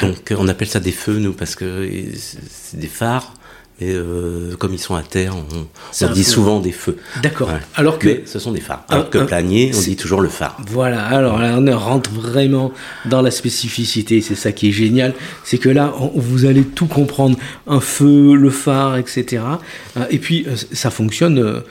Donc 0.00 0.30
euh, 0.30 0.36
on 0.38 0.48
appelle 0.48 0.68
ça 0.68 0.80
des 0.80 0.92
feux, 0.92 1.18
nous, 1.18 1.32
parce 1.32 1.54
que 1.54 1.88
c'est 2.14 2.78
des 2.78 2.88
phares, 2.88 3.34
mais 3.80 3.88
euh, 3.92 4.54
comme 4.58 4.74
ils 4.74 4.78
sont 4.78 4.94
à 4.94 5.02
terre, 5.02 5.34
on, 5.36 6.06
dit 6.12 6.24
feu. 6.24 6.30
souvent 6.30 6.60
des 6.60 6.72
feux. 6.72 6.96
D'accord. 7.22 7.48
Ouais. 7.48 7.60
Alors 7.76 7.98
que 7.98 8.08
Mais 8.08 8.22
ce 8.26 8.38
sont 8.38 8.52
des 8.52 8.60
phares. 8.60 8.84
Alors 8.88 9.06
Un- 9.06 9.08
que 9.08 9.18
un- 9.18 9.24
Planier, 9.26 9.72
on 9.74 9.80
dit 9.80 9.96
toujours 9.96 10.20
le 10.20 10.28
phare. 10.28 10.56
Voilà, 10.68 11.02
alors 11.06 11.38
là, 11.38 11.58
on 11.58 11.78
rentre 11.78 12.10
vraiment 12.10 12.72
dans 13.06 13.22
la 13.22 13.30
spécificité, 13.30 14.20
c'est 14.20 14.34
ça 14.34 14.52
qui 14.52 14.68
est 14.68 14.72
génial, 14.72 15.14
c'est 15.44 15.58
que 15.58 15.68
là, 15.68 15.94
on- 15.98 16.12
vous 16.14 16.44
allez 16.44 16.62
tout 16.64 16.86
comprendre, 16.86 17.36
un 17.66 17.80
feu, 17.80 18.34
le 18.34 18.50
phare, 18.50 18.96
etc. 18.98 19.42
Euh, 19.96 20.04
Et 20.10 20.18
puis, 20.18 20.44
euh, 20.48 20.56
ça 20.72 20.90
fonctionne, 20.90 21.62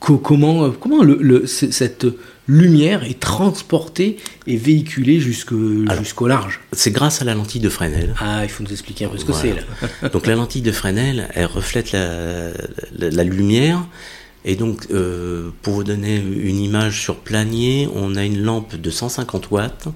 co- 0.00 0.18
comment, 0.18 0.64
euh, 0.64 0.70
comment 0.70 1.02
le, 1.04 1.18
le- 1.20 1.46
c- 1.46 1.70
cette 1.70 2.06
lumière 2.48 3.04
est 3.04 3.20
transportée 3.20 4.16
et 4.46 4.56
véhiculée 4.56 5.20
jusqu'au 5.20 6.26
large? 6.26 6.60
C'est 6.72 6.90
grâce 6.90 7.22
à 7.22 7.24
la 7.24 7.34
lentille 7.34 7.60
de 7.60 7.68
Fresnel. 7.68 8.14
Ah, 8.18 8.40
il 8.42 8.48
faut 8.50 8.64
nous 8.64 8.72
expliquer 8.72 9.04
un 9.04 9.08
peu 9.08 9.18
ce 9.18 9.24
que 9.24 9.32
Voilà. 9.32 9.54
c'est 10.00 10.02
là. 10.02 10.08
Donc 10.08 10.26
la 10.26 10.34
lentille 10.34 10.62
de 10.62 10.72
Fresnel, 10.72 11.28
elle 11.34 11.46
reflète 11.46 11.92
la, 11.92 12.48
la- 12.98 13.10
la 13.10 13.24
lumière. 13.24 13.86
Et 14.46 14.56
donc, 14.56 14.86
euh, 14.90 15.50
pour 15.60 15.74
vous 15.74 15.84
donner 15.84 16.16
une 16.16 16.58
image 16.58 17.02
sur 17.02 17.16
Planier, 17.16 17.88
on 17.94 18.16
a 18.16 18.24
une 18.24 18.40
lampe 18.42 18.74
de 18.74 18.90
150 18.90 19.50
watts 19.50 19.88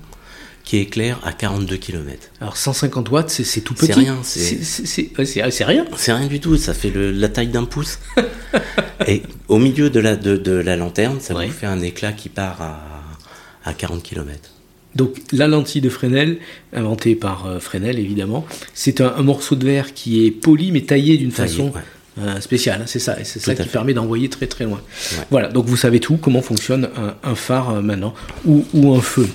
qui 0.65 0.77
éclaire 0.79 1.19
à 1.25 1.33
42 1.33 1.77
km. 1.79 2.29
Alors 2.43 2.57
150 2.59 3.11
watts, 3.11 3.31
c'est 3.31 3.61
tout 3.63 3.73
petit. 3.75 3.87
C'est 3.87 3.93
rien, 3.95 4.17
ouais, 4.17 5.25
c'est 5.51 5.65
rien. 5.65 5.85
C'est 5.97 6.13
rien 6.13 6.27
du 6.27 6.41
tout, 6.41 6.57
ça 6.59 6.75
fait 6.75 6.91
le- 6.91 7.11
la 7.11 7.29
taille 7.31 7.49
d'un 7.49 7.65
pouce. 7.65 7.99
Et 9.07 9.23
au 9.49 9.59
milieu 9.59 9.91
de 9.91 10.01
la, 10.01 10.17
de, 10.17 10.37
de 10.37 10.53
la 10.53 10.77
lanterne, 10.77 11.19
ça 11.21 11.35
Ouais. 11.35 11.47
vous 11.47 11.53
fait 11.53 11.67
un 11.67 11.81
éclat 11.81 12.13
qui 12.13 12.29
part 12.29 12.61
à, 12.63 13.69
à 13.69 13.73
40 13.75 14.03
km. 14.03 14.51
Donc 14.95 15.17
la 15.33 15.49
lentille 15.49 15.81
de 15.81 15.89
Fresnel, 15.89 16.39
inventée 16.73 17.17
par 17.17 17.47
euh, 17.47 17.59
Fresnel 17.59 17.99
évidemment, 17.99 18.47
c'est 18.75 19.01
un, 19.01 19.13
un 19.17 19.23
morceau 19.23 19.57
de 19.57 19.65
verre 19.65 19.93
qui 19.93 20.25
est 20.25 20.31
poli 20.31 20.71
mais 20.71 20.83
taillé 20.83 21.17
d'une 21.17 21.33
façon 21.33 21.73
ouais. 21.75 21.81
euh, 22.21 22.41
spéciale, 22.41 22.81
hein, 22.83 22.87
c'est 22.87 23.01
ça, 23.01 23.19
et 23.19 23.25
c'est 23.25 23.41
ça 23.41 23.55
qui 23.57 23.65
fait. 23.65 23.69
permet 23.71 23.93
d'envoyer 23.93 24.29
très 24.29 24.47
très 24.47 24.65
loin. 24.65 24.81
Ouais. 25.13 25.25
Voilà, 25.31 25.49
donc 25.49 25.67
vous 25.67 25.77
savez 25.77 25.99
tout, 25.99 26.17
comment 26.17 26.43
fonctionne 26.43 26.89
un, 26.97 27.17
un 27.29 27.35
phare 27.35 27.71
euh, 27.71 27.81
maintenant, 27.83 28.15
ou, 28.45 28.65
ou 28.73 28.95
un 28.95 29.01
feu. 29.01 29.27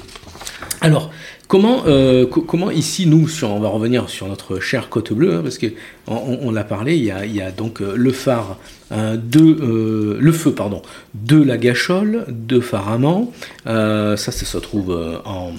Alors, 0.79 1.12
comment, 1.50 1.84
euh, 1.88 2.25
co- 2.25 2.41
comment 2.41 2.72
ici, 2.72 3.06
nous, 3.08 3.27
sur, 3.27 3.50
on 3.50 3.60
va 3.60 3.68
revenir 3.68 4.10
sur 4.10 4.27
notre 4.27 4.60
chère 4.62 4.88
côte 4.88 5.12
bleue, 5.12 5.34
hein, 5.36 5.41
parce 5.44 5.58
que 5.58 5.68
on, 6.08 6.51
l'a 6.51 6.63
parlé, 6.63 6.96
il 6.96 7.03
y 7.03 7.12
a, 7.12 7.25
il 7.25 7.36
y 7.36 7.41
a 7.41 7.51
donc 7.51 7.82
euh, 7.82 7.94
le 7.98 8.12
phare 8.13 8.58
euh, 8.94 9.18
de 9.18 9.39
euh, 9.41 10.18
le 10.20 10.32
feu, 10.32 10.53
pardon, 10.53 10.82
de 11.15 11.41
la 11.41 11.58
Gachole, 11.58 12.25
de 12.29 12.60
Faramand, 12.62 13.34
euh, 13.68 14.15
ça, 14.15 14.32
ça 14.32 14.46
se 14.46 14.58
trouve 14.58 14.91
en, 15.25 15.51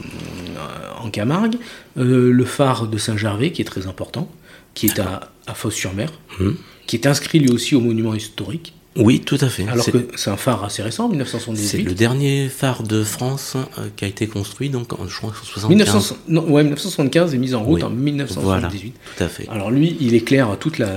en 1.04 1.10
Camargue, 1.10 1.56
le 1.96 2.44
phare 2.44 2.86
de 2.86 2.96
Saint-Gervais, 2.96 3.50
qui 3.52 3.60
est 3.60 3.66
très 3.66 3.86
important, 3.86 4.30
qui 4.74 4.86
est 4.86 4.98
à, 5.00 5.30
à 5.46 5.54
Fos-sur-Mer, 5.54 6.10
Mhm. 6.38 6.56
qui 6.86 6.96
est 6.96 7.06
inscrit 7.06 7.38
lui 7.40 7.50
aussi 7.52 7.74
au 7.74 7.80
monument 7.80 8.14
historique, 8.14 8.72
Oui, 8.96 9.20
tout 9.20 9.38
à 9.40 9.48
fait. 9.48 9.68
alors 9.68 9.84
C'est- 9.84 9.92
que 9.92 9.98
c'est 10.16 10.30
un 10.30 10.36
phare 10.36 10.64
assez 10.64 10.82
récent, 10.82 11.04
C'est 11.06 11.10
1978. 11.12 11.84
le 11.84 11.94
dernier 11.94 12.48
phare 12.48 12.82
de 12.82 13.04
France 13.04 13.54
euh, 13.56 13.86
qui 13.94 14.04
a 14.04 14.08
été 14.08 14.26
construit, 14.26 14.68
donc 14.68 14.92
en, 14.92 15.06
je 15.06 15.16
crois, 15.16 15.30
en 15.30 15.32
75. 15.32 15.68
1900 15.68 16.16
non, 16.26 16.42
ouais, 16.50 16.64
1975 16.64 17.32
et 17.34 17.38
mise 17.38 17.54
en 17.54 17.62
route 17.62 17.76
Oui. 17.78 17.82
en 17.84 17.90
1978. 17.90 18.42
Voilà, 18.44 18.68
tout 19.16 19.24
à 19.24 19.28
fait. 19.28 19.48
Alors 19.48 19.70
lui, 19.70 19.96
il 20.00 20.14
éclaire 20.14 20.56
toute 20.58 20.78
la, 20.78 20.88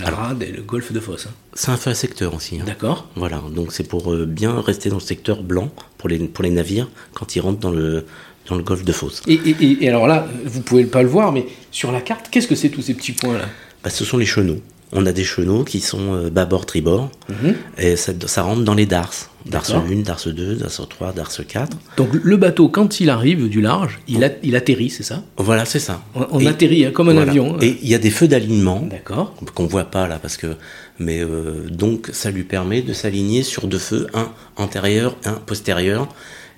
la 0.00 0.06
Alors. 0.06 0.20
rade 0.20 0.42
et 0.44 0.50
le 0.50 0.62
golfe 0.62 0.92
de 0.92 1.00
Fosse. 1.00 1.26
hein. 1.28 1.34
C'est 1.52 1.70
un 1.70 1.76
feu 1.76 1.90
à 1.90 1.94
secteur 1.94 2.34
aussi. 2.34 2.58
hein. 2.58 2.64
D'accord 2.64 3.06
Voilà, 3.16 3.42
donc 3.54 3.72
c'est 3.72 3.86
pour 3.86 4.12
euh, 4.14 4.24
bien 4.24 4.58
rester 4.60 4.88
dans 4.88 4.96
le 4.96 5.00
secteur 5.02 5.42
blanc 5.42 5.70
pour 5.98 6.08
les, 6.08 6.18
pour 6.18 6.42
les 6.42 6.50
navires 6.50 6.88
quand 7.12 7.36
ils 7.36 7.40
rentrent 7.40 7.60
dans 7.60 7.70
le, 7.70 8.06
dans 8.48 8.54
le 8.56 8.62
golfe 8.62 8.84
de 8.84 8.92
Fos. 8.92 9.10
et, 9.26 9.34
et- 9.34 9.84
et- 9.84 9.88
alors 9.90 10.06
là, 10.06 10.26
vous 10.46 10.62
pouvez 10.62 10.84
pas 10.84 11.02
le 11.02 11.08
voir, 11.08 11.32
mais 11.32 11.44
sur 11.70 11.92
la 11.92 12.00
carte, 12.00 12.28
qu'est-ce 12.30 12.48
que 12.48 12.54
c'est 12.54 12.70
tous 12.70 12.80
ces 12.82 12.94
petits 12.94 13.12
points 13.12 13.34
là 13.36 13.44
Bah, 13.84 13.90
ce 13.90 14.06
sont 14.06 14.16
les 14.16 14.24
chenaux. 14.26 14.60
On 14.92 15.04
a 15.04 15.12
des 15.12 15.24
chenaux 15.24 15.64
qui 15.64 15.80
sont 15.80 16.14
euh, 16.14 16.30
bâbord, 16.30 16.64
tribord, 16.64 17.10
Mhm. 17.28 17.54
et 17.78 17.96
ça, 17.96 18.12
ça 18.26 18.42
rentre 18.42 18.62
dans 18.62 18.74
les 18.74 18.86
darses. 18.86 19.30
Darse 19.44 19.70
D'accord. 19.72 19.86
1, 19.90 20.02
darse 20.02 20.28
2, 20.28 20.54
darse 20.56 20.80
3, 20.88 21.12
darse 21.12 21.40
4. 21.46 21.76
Donc 21.96 22.08
le 22.12 22.36
bateau, 22.36 22.68
quand 22.68 22.98
il 23.00 23.10
arrive 23.10 23.48
du 23.48 23.60
large, 23.60 24.00
il, 24.08 24.24
a- 24.24 24.30
il 24.42 24.56
atterrit, 24.56 24.90
c'est 24.90 25.02
ça? 25.04 25.22
Voilà, 25.36 25.64
c'est 25.64 25.78
ça. 25.78 26.02
On, 26.16 26.26
on 26.32 26.40
Et- 26.40 26.48
atterrit 26.48 26.84
hein, 26.84 26.90
comme 26.92 27.08
un 27.10 27.14
voilà. 27.14 27.30
avion. 27.30 27.54
hein. 27.54 27.58
Et 27.62 27.78
il 27.82 27.88
y 27.88 27.94
a 27.94 27.98
des 27.98 28.10
feux 28.10 28.26
d'alignement 28.28 28.80
D'accord. 28.90 29.34
qu'on 29.54 29.66
voit 29.66 29.84
pas 29.84 30.08
là 30.08 30.18
parce 30.20 30.36
que 30.36 30.56
mais 30.98 31.20
euh, 31.22 31.68
donc 31.70 32.08
ça 32.12 32.30
lui 32.30 32.42
permet 32.44 32.82
de 32.82 32.92
s'aligner 32.92 33.42
sur 33.44 33.66
deux 33.68 33.78
feux 33.78 34.06
un 34.14 34.28
antérieur 34.56 35.16
un 35.24 35.34
postérieur 35.34 36.08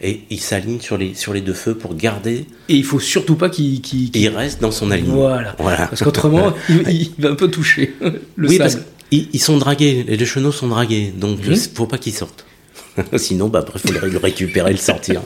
et 0.03 0.21
il 0.31 0.41
s'aligne 0.41 0.81
sur 0.81 0.97
les, 0.97 1.15
sur 1.15 1.33
les 1.33 1.41
deux 1.41 1.55
feux 1.55 1.75
pour 1.75 1.95
garder. 1.97 2.47
Et 2.69 2.75
il 2.77 2.85
faut 2.85 3.01
surtout 3.01 3.35
pas 3.37 3.51
qu'il 3.51 3.81
qu'il- 3.81 4.11
qu'il- 4.11 4.23
Il 4.23 4.29
reste 4.29 4.61
dans 4.61 4.71
son 4.71 4.91
alignement. 4.91 5.15
Voilà. 5.17 5.55
Voilà. 5.59 5.87
Parce 5.89 6.03
qu'autrement, 6.03 6.53
il, 6.69 6.89
il 6.91 7.11
va 7.19 7.31
un 7.31 7.35
peu 7.35 7.49
toucher 7.49 7.95
le 8.37 8.49
oui, 8.49 8.57
sable. 8.57 8.71
parce 8.71 8.85
qu'ils 9.11 9.29
ils 9.33 9.41
sont 9.41 9.57
dragués, 9.59 10.05
les 10.09 10.27
chenaux 10.27 10.53
sont 10.53 10.69
dragués, 10.69 11.13
donc 11.17 11.39
il 11.47 11.57
faut 11.57 11.87
pas 11.87 11.99
qu'ils 11.99 12.13
sortent. 12.15 12.45
Sinon, 13.17 13.49
bah, 13.49 13.61
après, 13.61 13.79
il 13.85 13.93
faudrait 13.93 14.11
le 14.11 14.19
récupérer 14.19 14.71
et 14.71 14.73
le 14.75 14.79
sortir. 14.79 15.23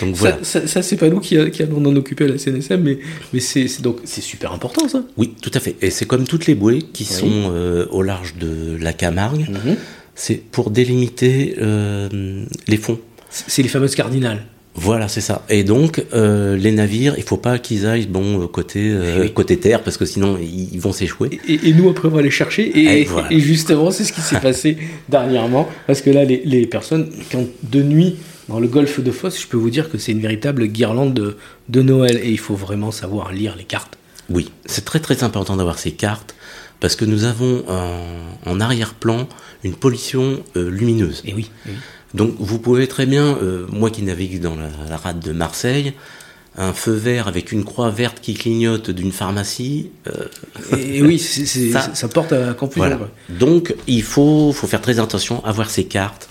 Donc 0.00 0.14
voilà. 0.14 0.38
Ça, 0.42 0.60
ça, 0.62 0.66
ça, 0.66 0.82
c'est 0.82 0.96
pas 0.96 1.08
nous 1.08 1.20
qui, 1.20 1.38
a- 1.38 1.48
qui 1.48 1.62
allons 1.62 1.84
en 1.86 1.96
occuper 1.96 2.24
à 2.24 2.28
la 2.28 2.38
CNSM, 2.38 2.82
mais, 2.82 2.98
mais 3.32 3.40
c'est 3.40 3.66
c'est 3.68 3.82
donc 3.82 3.98
c'est 4.04 4.20
super 4.20 4.52
important 4.52 4.88
ça. 4.88 5.02
Oui, 5.16 5.32
tout 5.40 5.50
à 5.54 5.60
fait. 5.60 5.76
Et 5.80 5.90
c'est 5.90 6.04
comme 6.06 6.24
toutes 6.26 6.46
les 6.46 6.54
bouées 6.54 6.82
qui 6.92 7.04
sont 7.04 7.50
euh, 7.54 7.86
au 7.90 8.02
large 8.02 8.34
de 8.38 8.76
la 8.80 8.92
Camargue. 8.92 9.48
Mhm. 9.48 9.76
C'est 10.14 10.34
pour 10.36 10.70
délimiter 10.70 11.54
euh, 11.62 12.44
les 12.68 12.76
fonds. 12.76 12.98
C'est 13.32 13.62
les 13.62 13.68
fameuses 13.68 13.94
cardinales. 13.94 14.44
Voilà, 14.74 15.06
c'est 15.08 15.20
ça. 15.20 15.44
Et 15.50 15.64
donc, 15.64 16.02
euh, 16.14 16.56
les 16.56 16.72
navires, 16.72 17.14
il 17.18 17.24
faut 17.24 17.36
pas 17.36 17.58
qu'ils 17.58 17.86
aillent 17.86 18.06
bon 18.06 18.42
euh, 18.42 18.46
côté 18.46 18.90
euh, 18.90 19.16
Eh 19.18 19.20
oui. 19.22 19.32
côté 19.32 19.58
terre 19.58 19.82
parce 19.82 19.98
que 19.98 20.06
sinon 20.06 20.38
ils, 20.40 20.72
ils 20.74 20.80
vont 20.80 20.92
s'échouer. 20.92 21.40
Et, 21.46 21.68
et 21.68 21.72
nous, 21.74 21.90
après, 21.90 22.08
on 22.08 22.12
va 22.12 22.22
les 22.22 22.30
chercher. 22.30 22.62
Et, 22.78 23.00
Et 23.00 23.04
voilà. 23.04 23.30
et 23.30 23.38
justement, 23.40 23.90
c'est 23.90 24.04
ce 24.04 24.12
qui 24.14 24.22
s'est 24.22 24.40
passé 24.48 24.78
dernièrement. 25.10 25.68
Parce 25.86 26.00
que 26.00 26.08
là, 26.08 26.24
les, 26.24 26.40
les 26.46 26.66
personnes, 26.66 27.10
quand 27.30 27.44
de 27.64 27.82
nuit, 27.82 28.16
dans 28.48 28.60
le 28.60 28.66
golfe 28.68 29.00
de 29.00 29.10
Fosse, 29.10 29.40
je 29.42 29.46
peux 29.46 29.58
vous 29.58 29.68
dire 29.70 29.90
que 29.90 29.98
c'est 29.98 30.12
une 30.12 30.20
véritable 30.20 30.66
guirlande 30.66 31.12
de, 31.12 31.36
de 31.68 31.82
Noël. 31.82 32.18
Et 32.22 32.30
il 32.30 32.38
faut 32.38 32.54
vraiment 32.56 32.92
savoir 32.92 33.30
lire 33.32 33.56
les 33.58 33.64
cartes. 33.64 33.98
Oui, 34.30 34.50
c'est 34.64 34.84
très 34.86 35.00
très 35.00 35.22
important 35.22 35.56
d'avoir 35.56 35.78
ces 35.78 35.90
cartes 35.92 36.34
parce 36.80 36.96
que 36.96 37.04
nous 37.04 37.24
avons 37.24 37.62
en, 37.68 38.00
en 38.50 38.60
arrière-plan 38.60 39.28
une 39.64 39.74
pollution 39.74 40.42
euh, 40.56 40.70
lumineuse. 40.70 41.22
Et 41.26 41.34
oui. 41.34 41.50
et 41.66 41.70
oui. 41.70 41.74
Donc 42.14 42.34
vous 42.38 42.58
pouvez 42.58 42.86
très 42.88 43.06
bien, 43.06 43.36
euh, 43.42 43.66
moi 43.72 43.90
qui 43.90 44.02
navigue 44.02 44.40
dans 44.40 44.54
la, 44.54 44.68
la 44.88 44.96
rade 44.96 45.20
de 45.20 45.32
Marseille, 45.32 45.92
un 46.58 46.74
feu 46.74 46.92
vert 46.92 47.28
avec 47.28 47.50
une 47.52 47.64
croix 47.64 47.88
verte 47.90 48.18
qui 48.20 48.34
clignote 48.34 48.90
d'une 48.90 49.12
pharmacie, 49.12 49.90
euh, 50.06 50.26
Et, 50.76 51.02
oui, 51.02 51.18
Ça- 51.18 51.80
ça, 51.80 51.94
ça 51.94 52.08
porte 52.08 52.32
à 52.32 52.52
confusion. 52.52 52.86
voilà. 52.88 53.08
Donc 53.30 53.74
il 53.86 54.02
faut, 54.02 54.52
faut 54.52 54.66
faire 54.66 54.82
très 54.82 54.98
attention, 55.00 55.42
avoir 55.46 55.70
ses 55.70 55.84
cartes, 55.84 56.28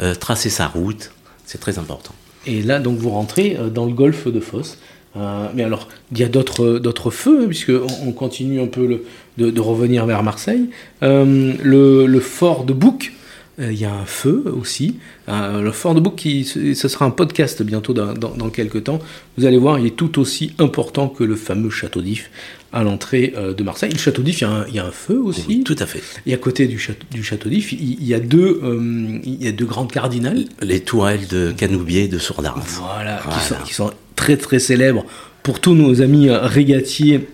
euh, 0.00 0.14
tracer 0.14 0.50
sa 0.50 0.66
route, 0.66 1.10
c'est 1.46 1.58
très 1.58 1.78
important. 1.78 2.14
Et 2.48 2.62
là, 2.62 2.78
donc, 2.78 2.98
vous 2.98 3.10
rentrez 3.10 3.56
dans 3.74 3.86
le 3.86 3.92
golfe 3.92 4.28
de 4.28 4.38
Fosse. 4.38 4.78
Euh, 5.16 5.48
mais 5.54 5.64
alors, 5.64 5.88
il 6.12 6.18
y 6.18 6.22
a 6.22 6.28
d'autres 6.28 6.78
d'autres 6.78 7.10
feux, 7.10 7.46
puisque 7.48 7.70
on, 7.70 8.08
on 8.08 8.12
continue 8.12 8.60
un 8.60 8.66
peu 8.68 8.86
le- 8.86 9.04
de, 9.38 9.50
de 9.50 9.60
revenir 9.60 10.04
vers 10.06 10.22
Marseille. 10.22 10.68
Euh, 11.02 11.54
le, 11.62 12.06
le 12.06 12.20
fort 12.20 12.64
de 12.64 12.72
Bouc, 12.72 13.14
il 13.58 13.72
y 13.78 13.84
a 13.84 13.94
un 13.94 14.04
feu 14.04 14.44
aussi. 14.54 14.96
Euh, 15.28 15.62
le 15.62 15.72
fort 15.72 15.94
de 15.94 16.00
Bouc, 16.00 16.16
qui, 16.16 16.44
ce 16.44 16.88
sera 16.88 17.04
un 17.06 17.10
podcast 17.10 17.62
bientôt 17.62 17.94
dans, 17.94 18.12
dans, 18.12 18.34
dans 18.36 18.50
quelques 18.50 18.84
temps. 18.84 18.98
Vous 19.38 19.44
allez 19.46 19.58
voir, 19.58 19.78
il 19.78 19.86
est 19.86 19.96
tout 19.96 20.18
aussi 20.20 20.52
important 20.58 21.08
que 21.08 21.24
le 21.24 21.36
fameux 21.36 21.70
château 21.70 22.02
d'If 22.02 22.30
à 22.72 22.82
l'entrée 22.82 23.32
euh, 23.36 23.54
de 23.54 23.62
Marseille. 23.62 23.90
Le 23.92 23.98
château 23.98 24.22
d'If, 24.22 24.40
il, 24.40 24.44
y 24.44 24.46
a 24.46 24.50
un- 24.50 24.66
il 24.68 24.74
y 24.74 24.78
a 24.78 24.84
un 24.84 24.90
feu 24.90 25.18
aussi. 25.18 25.44
Oui, 25.48 25.62
tout 25.64 25.76
à 25.78 25.86
fait. 25.86 26.02
Et 26.26 26.34
à 26.34 26.36
côté 26.36 26.66
du 26.66 26.78
château, 26.78 27.06
du 27.10 27.22
château 27.24 27.48
d'If, 27.48 27.72
il, 27.72 28.04
y 28.04 28.12
a 28.12 28.20
deux, 28.20 28.60
euh, 28.62 29.18
il 29.24 29.42
y 29.42 29.48
a 29.48 29.52
deux 29.52 29.64
grandes 29.64 29.90
cardinales. 29.92 30.44
Les 30.60 30.80
tourelles 30.80 31.26
de 31.28 31.52
Canoubier 31.56 32.04
et 32.04 32.08
de 32.08 32.18
Sourdaras. 32.18 32.62
Voilà, 32.66 33.20
Voilà. 33.24 33.38
Qui, 33.40 33.44
sont, 33.46 33.54
qui 33.66 33.74
sont 33.74 33.90
très 34.16 34.36
très 34.36 34.58
célèbres 34.58 35.06
pour 35.42 35.60
tous 35.60 35.74
nos 35.74 36.02
amis 36.02 36.28
euh, 36.28 36.40
régatiers 36.40 37.26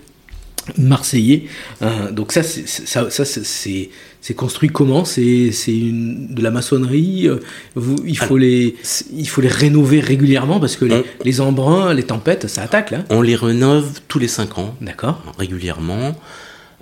marseillais. 0.77 1.43
Euh, 1.81 2.11
donc 2.11 2.31
ça, 2.31 2.43
c'est- 2.43 2.67
ça, 2.67 3.09
ça, 3.09 3.25
c'est- 3.25 3.43
c'est 3.45 3.89
c'est 4.21 4.33
construit 4.33 4.69
comment? 4.69 5.03
C'est 5.05 5.51
c'est 5.51 5.75
une- 5.77 6.33
de 6.33 6.41
la 6.41 6.49
maçonnerie. 6.51 7.27
euh, 7.27 7.39
Vous, 7.75 7.97
il 8.05 8.17
faut 8.17 8.37
les 8.37 8.75
il 9.15 9.27
faut 9.27 9.41
les 9.41 9.47
rénover 9.49 9.99
régulièrement 9.99 10.59
parce 10.59 10.75
que 10.77 10.85
les, 10.85 10.95
On- 10.95 11.03
les 11.25 11.41
embruns, 11.41 11.93
les 11.93 12.03
tempêtes, 12.03 12.47
ça 12.47 12.61
attaque 12.63 12.91
là. 12.91 13.03
On 13.09 13.21
les 13.21 13.35
rénove 13.35 13.99
tous 14.07 14.19
les 14.19 14.27
5 14.29 14.57
ans. 14.57 14.75
D'accord. 14.81 15.21
régulièrement. 15.37 16.15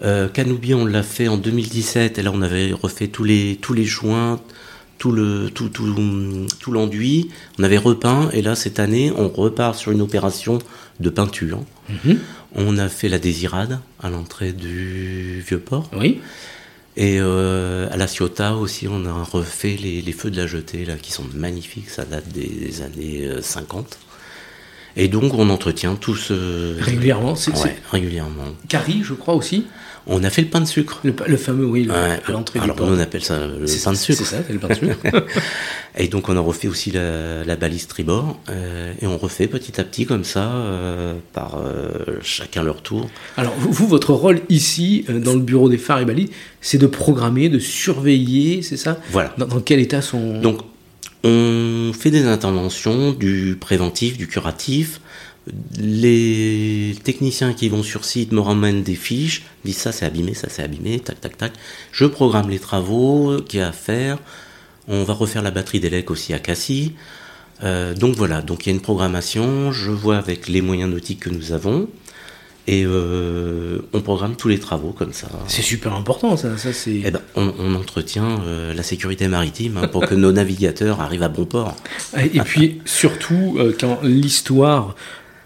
Euh, 0.04 0.28
Canoubi, 0.28 0.74
on 0.74 0.86
l'a 0.86 1.04
fait 1.04 1.28
en 1.28 1.38
2017, 1.38 2.18
et 2.18 2.24
là 2.24 2.32
on 2.34 2.42
avait 2.42 2.74
refait 2.74 3.08
tous 3.08 3.24
les, 3.24 3.58
tous 3.62 3.74
les 3.74 3.86
joints, 3.86 4.40
tout 4.98 5.12
le 5.12 5.50
tout, 5.54 5.70
tout, 5.70 5.94
tout 6.60 6.72
l'enduit, 6.72 7.30
on 7.60 7.64
avait 7.64 7.78
repeint, 7.78 8.30
et 8.34 8.42
là 8.42 8.56
cette 8.56 8.80
année 8.80 9.12
on 9.16 9.28
repart 9.30 9.76
sur 9.76 9.92
une 9.92 10.02
opération 10.02 10.58
de 11.00 11.10
peinture. 11.10 11.60
Mhm. 11.90 12.18
On 12.56 12.78
a 12.78 12.90
fait 12.90 13.08
la 13.10 13.20
désirade 13.20 13.80
à 14.02 14.10
l'entrée 14.10 14.52
du 14.52 15.42
Vieux-Port, 15.48 15.90
Oui. 15.98 16.20
et 16.98 17.18
euh, 17.22 17.88
à 17.92 17.96
la 17.98 18.08
Ciotat 18.08 18.56
aussi 18.56 18.88
on 18.90 19.06
a 19.06 19.14
refait 19.24 19.78
les, 19.82 20.02
les 20.02 20.12
feux 20.12 20.30
de 20.32 20.38
la 20.38 20.48
jetée, 20.48 20.84
là, 20.86 20.96
qui 20.98 21.12
sont 21.12 21.24
magnifiques, 21.34 21.90
ça 21.90 22.04
date 22.06 22.28
des 22.30 22.82
années 22.82 23.26
euh, 23.26 23.42
50. 23.42 23.98
Et 24.98 25.08
donc 25.08 25.34
on 25.34 25.50
entretient 25.50 25.96
tout 25.96 26.16
ce... 26.16 26.80
Régulièrement. 26.82 27.36
C'est 27.36 27.52
Ouais, 27.64 27.76
régulièrement. 27.92 28.44
Carrie, 28.68 29.02
je 29.04 29.14
crois 29.14 29.36
aussi. 29.36 29.66
On 30.08 30.24
a 30.24 30.32
fait 30.32 30.42
le 30.42 30.48
pain 30.48 30.62
de 30.62 30.66
sucre. 30.66 31.00
Le, 31.04 31.14
le 31.28 31.38
fameux, 31.38 31.66
oui, 31.66 31.84
le- 31.84 31.92
Ouais, 31.92 32.20
l'entrée 32.28 32.58
du 32.58 32.64
alors 32.66 32.76
nous 32.82 32.96
on 32.96 33.00
appelle 33.00 33.24
ça 33.24 33.38
le 33.46 33.66
pain 33.84 33.92
de 33.92 33.98
sucre. 33.98 34.18
C'est 34.18 34.36
ça, 34.36 34.38
c'est 34.48 34.52
le 34.54 34.58
pain 34.60 34.70
de 34.70 34.74
sucre. 34.74 34.98
Et 35.98 36.08
donc 36.08 36.28
on 36.30 36.36
a 36.36 36.40
refait 36.40 36.68
aussi 36.68 36.90
la, 36.90 37.44
la 37.44 37.56
balise 37.56 37.86
tribord 37.88 38.40
euh, 38.50 38.94
et 39.02 39.06
on 39.06 39.18
refait 39.18 39.48
petit 39.48 39.80
à 39.80 39.84
petit 39.84 40.06
comme 40.06 40.24
ça 40.24 40.52
euh, 40.54 41.14
par 41.34 41.58
euh, 41.64 41.90
chacun 42.24 42.64
leur 42.64 42.82
tour. 42.82 43.10
Alors, 43.38 43.54
vous, 43.60 43.72
vous, 43.72 43.88
votre 43.88 44.14
rôle 44.14 44.40
ici, 44.50 45.06
dans 45.08 45.34
le 45.36 45.42
bureau 45.42 45.70
des 45.70 45.78
phares 45.78 46.00
et 46.00 46.06
balises, 46.06 46.30
c'est 46.62 46.78
de 46.80 46.88
programmer, 46.88 47.50
de 47.50 47.60
surveiller, 47.60 48.62
c'est 48.64 48.78
ça? 48.78 48.98
Voilà. 49.12 49.34
dans, 49.38 49.46
dans 49.48 49.60
quel 49.60 49.80
état 49.80 50.02
sont. 50.02 50.40
Donc 50.42 50.62
on 51.24 51.92
fait 51.94 52.12
des 52.12 52.26
interventions 52.26 53.12
du 53.12 53.58
préventif, 53.60 54.18
du 54.18 54.28
curatif. 54.28 55.02
Les 55.78 56.96
techniciens 57.04 57.54
qui 57.54 57.70
vont 57.70 57.84
sur 57.84 58.06
site 58.06 58.32
me 58.32 58.42
ramènent 58.42 58.84
des 58.84 58.96
fiches, 58.96 59.44
disent 59.66 59.78
ça 59.78 59.92
c'est 59.92 60.06
abîmé, 60.06 60.34
ça 60.34 60.48
c'est 60.50 60.64
abîmé, 60.64 61.00
tac 61.00 61.20
tac 61.20 61.38
tac. 61.38 61.54
Je 61.92 62.06
programme 62.06 62.50
les 62.50 62.60
travaux 62.60 63.42
qu'il 63.48 63.60
y 63.60 63.64
a 63.64 63.70
à 63.70 63.72
faire. 63.72 64.20
On 64.88 65.04
va 65.04 65.14
refaire 65.14 65.42
la 65.42 65.52
batterie 65.52 65.80
d'élec 65.80 66.12
aussi 66.12 66.34
à 66.34 66.40
Cassis. 66.40 66.94
Euh, 67.64 67.94
donc 67.94 68.16
voilà, 68.16 68.42
donc 68.42 68.66
il 68.66 68.70
y 68.70 68.72
a 68.72 68.76
une 68.76 68.82
programmation, 68.82 69.72
je 69.72 69.92
vois 69.92 70.18
avec 70.18 70.48
les 70.48 70.62
moyens 70.62 70.92
nautiques 70.92 71.20
que 71.22 71.30
nous 71.30 71.52
avons, 71.52 71.88
et 72.68 72.84
euh, 72.86 73.80
on 73.94 74.02
programme 74.02 74.36
tous 74.36 74.48
les 74.48 74.60
travaux 74.60 74.92
comme 74.92 75.14
ça. 75.14 75.28
C'est 75.48 75.62
super 75.62 75.94
important, 75.94 76.38
ça. 76.38 76.58
ça 76.58 76.74
c'est... 76.74 77.02
Eh 77.06 77.12
ben, 77.12 77.22
on, 77.36 77.54
on 77.60 77.76
entretient 77.76 78.42
euh, 78.44 78.74
la 78.74 78.84
sécurité 78.84 79.28
maritime 79.28 79.78
hein, 79.78 79.88
pour 79.88 80.06
que 80.06 80.16
nos 80.16 80.32
navigateurs 80.32 81.02
arrivent 81.02 81.24
à 81.24 81.30
bon 81.30 81.46
port. 81.46 81.76
Et 82.18 82.40
puis, 82.42 82.82
surtout, 82.86 83.56
euh, 83.58 83.76
quand 83.80 84.00
l'histoire 84.04 84.96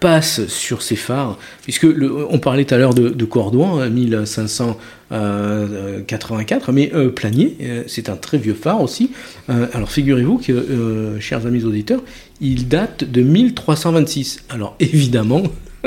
passe 0.00 0.46
sur 0.48 0.82
ces 0.82 0.96
phares, 0.96 1.38
puisque 1.62 1.84
le, 1.84 2.26
on 2.28 2.38
parlait 2.38 2.64
tout 2.64 2.74
à 2.74 2.78
l'heure 2.78 2.94
de, 2.94 3.08
de 3.08 3.24
Cordouan, 3.24 3.78
hein, 3.80 3.88
1584, 3.88 6.72
mais 6.72 6.90
euh, 6.94 7.10
Planier, 7.10 7.56
euh, 7.62 7.84
c'est 7.86 8.08
un 8.08 8.16
très 8.16 8.38
vieux 8.38 8.54
phare 8.54 8.80
aussi. 8.82 9.12
Euh, 9.48 9.68
alors 9.72 9.88
figurez-vous 9.90 10.38
que, 10.38 10.50
euh, 10.52 11.20
chers 11.20 11.46
amis 11.46 11.64
auditeurs, 11.64 12.00
il 12.40 12.66
date 12.68 13.04
de 13.04 13.22
1326. 13.22 14.44
Alors 14.50 14.74
évidemment, 14.80 15.44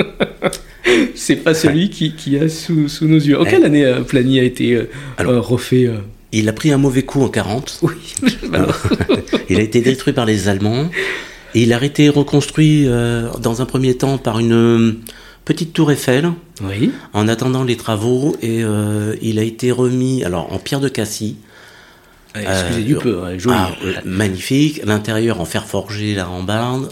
c'est 1.16 1.38
pas 1.38 1.54
celui 1.54 1.90
qui, 1.90 2.14
qui 2.14 2.38
a 2.38 2.50
sous, 2.50 2.88
sous 2.88 3.08
nos 3.08 3.18
yeux. 3.18 3.40
En 3.40 3.46
quelle 3.46 3.64
année 3.66 3.86
euh, 3.86 4.02
Planier 4.02 4.40
a 4.40 4.44
été 4.44 4.74
euh, 4.74 4.90
Alors- 5.18 5.34
euh, 5.34 5.40
refait 5.42 5.86
euh 5.88 5.98
Il 6.32 6.48
a 6.50 6.54
pris 6.54 6.72
un 6.72 6.78
mauvais 6.78 7.04
coup 7.04 7.22
en 7.24 7.30
40. 7.30 7.80
Oui, 7.82 7.94
Il 9.50 9.58
a 9.58 9.62
été 9.62 9.82
détruit 9.82 10.14
par 10.14 10.26
les 10.26 10.48
Allemands. 10.48 10.90
Et 11.56 11.64
il 11.64 11.74
a 11.74 11.84
été 11.84 12.10
reconstruit 12.10 12.86
dans 12.86 13.62
un 13.62 13.66
premier 13.66 13.96
temps 13.98 14.20
par 14.20 14.38
une 14.38 14.98
petite 15.46 15.74
tour 15.74 15.92
Eiffel 15.92 16.32
oui. 16.62 16.92
en 17.14 17.28
attendant 17.28 17.64
les 17.64 17.76
travaux. 17.76 18.36
Et 18.44 18.62
il 19.22 19.40
a 19.40 19.44
été 19.44 19.72
remis 19.72 20.24
alors 20.24 20.54
en 20.54 20.60
pierre 20.60 20.80
de 20.80 20.90
cassis. 20.90 21.36
Excusez 22.36 22.82
Euh, 22.82 22.84
du 22.84 22.96
peu, 22.96 23.24
hein, 23.24 23.38
joli. 23.40 23.56
Ah, 23.58 23.72
magnifique. 24.06 24.82
L'intérieur 24.86 25.42
en 25.42 25.46
fer 25.46 25.66
forgé, 25.66 26.14
la 26.14 26.26
rambarde. 26.26 26.90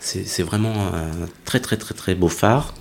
C'est 0.00 0.26
c'est 0.26 0.42
vraiment 0.42 0.74
un 0.92 1.26
très 1.44 1.60
très 1.60 1.76
très 1.76 1.94
très 1.94 2.14
beau 2.16 2.28
phare. 2.28 2.74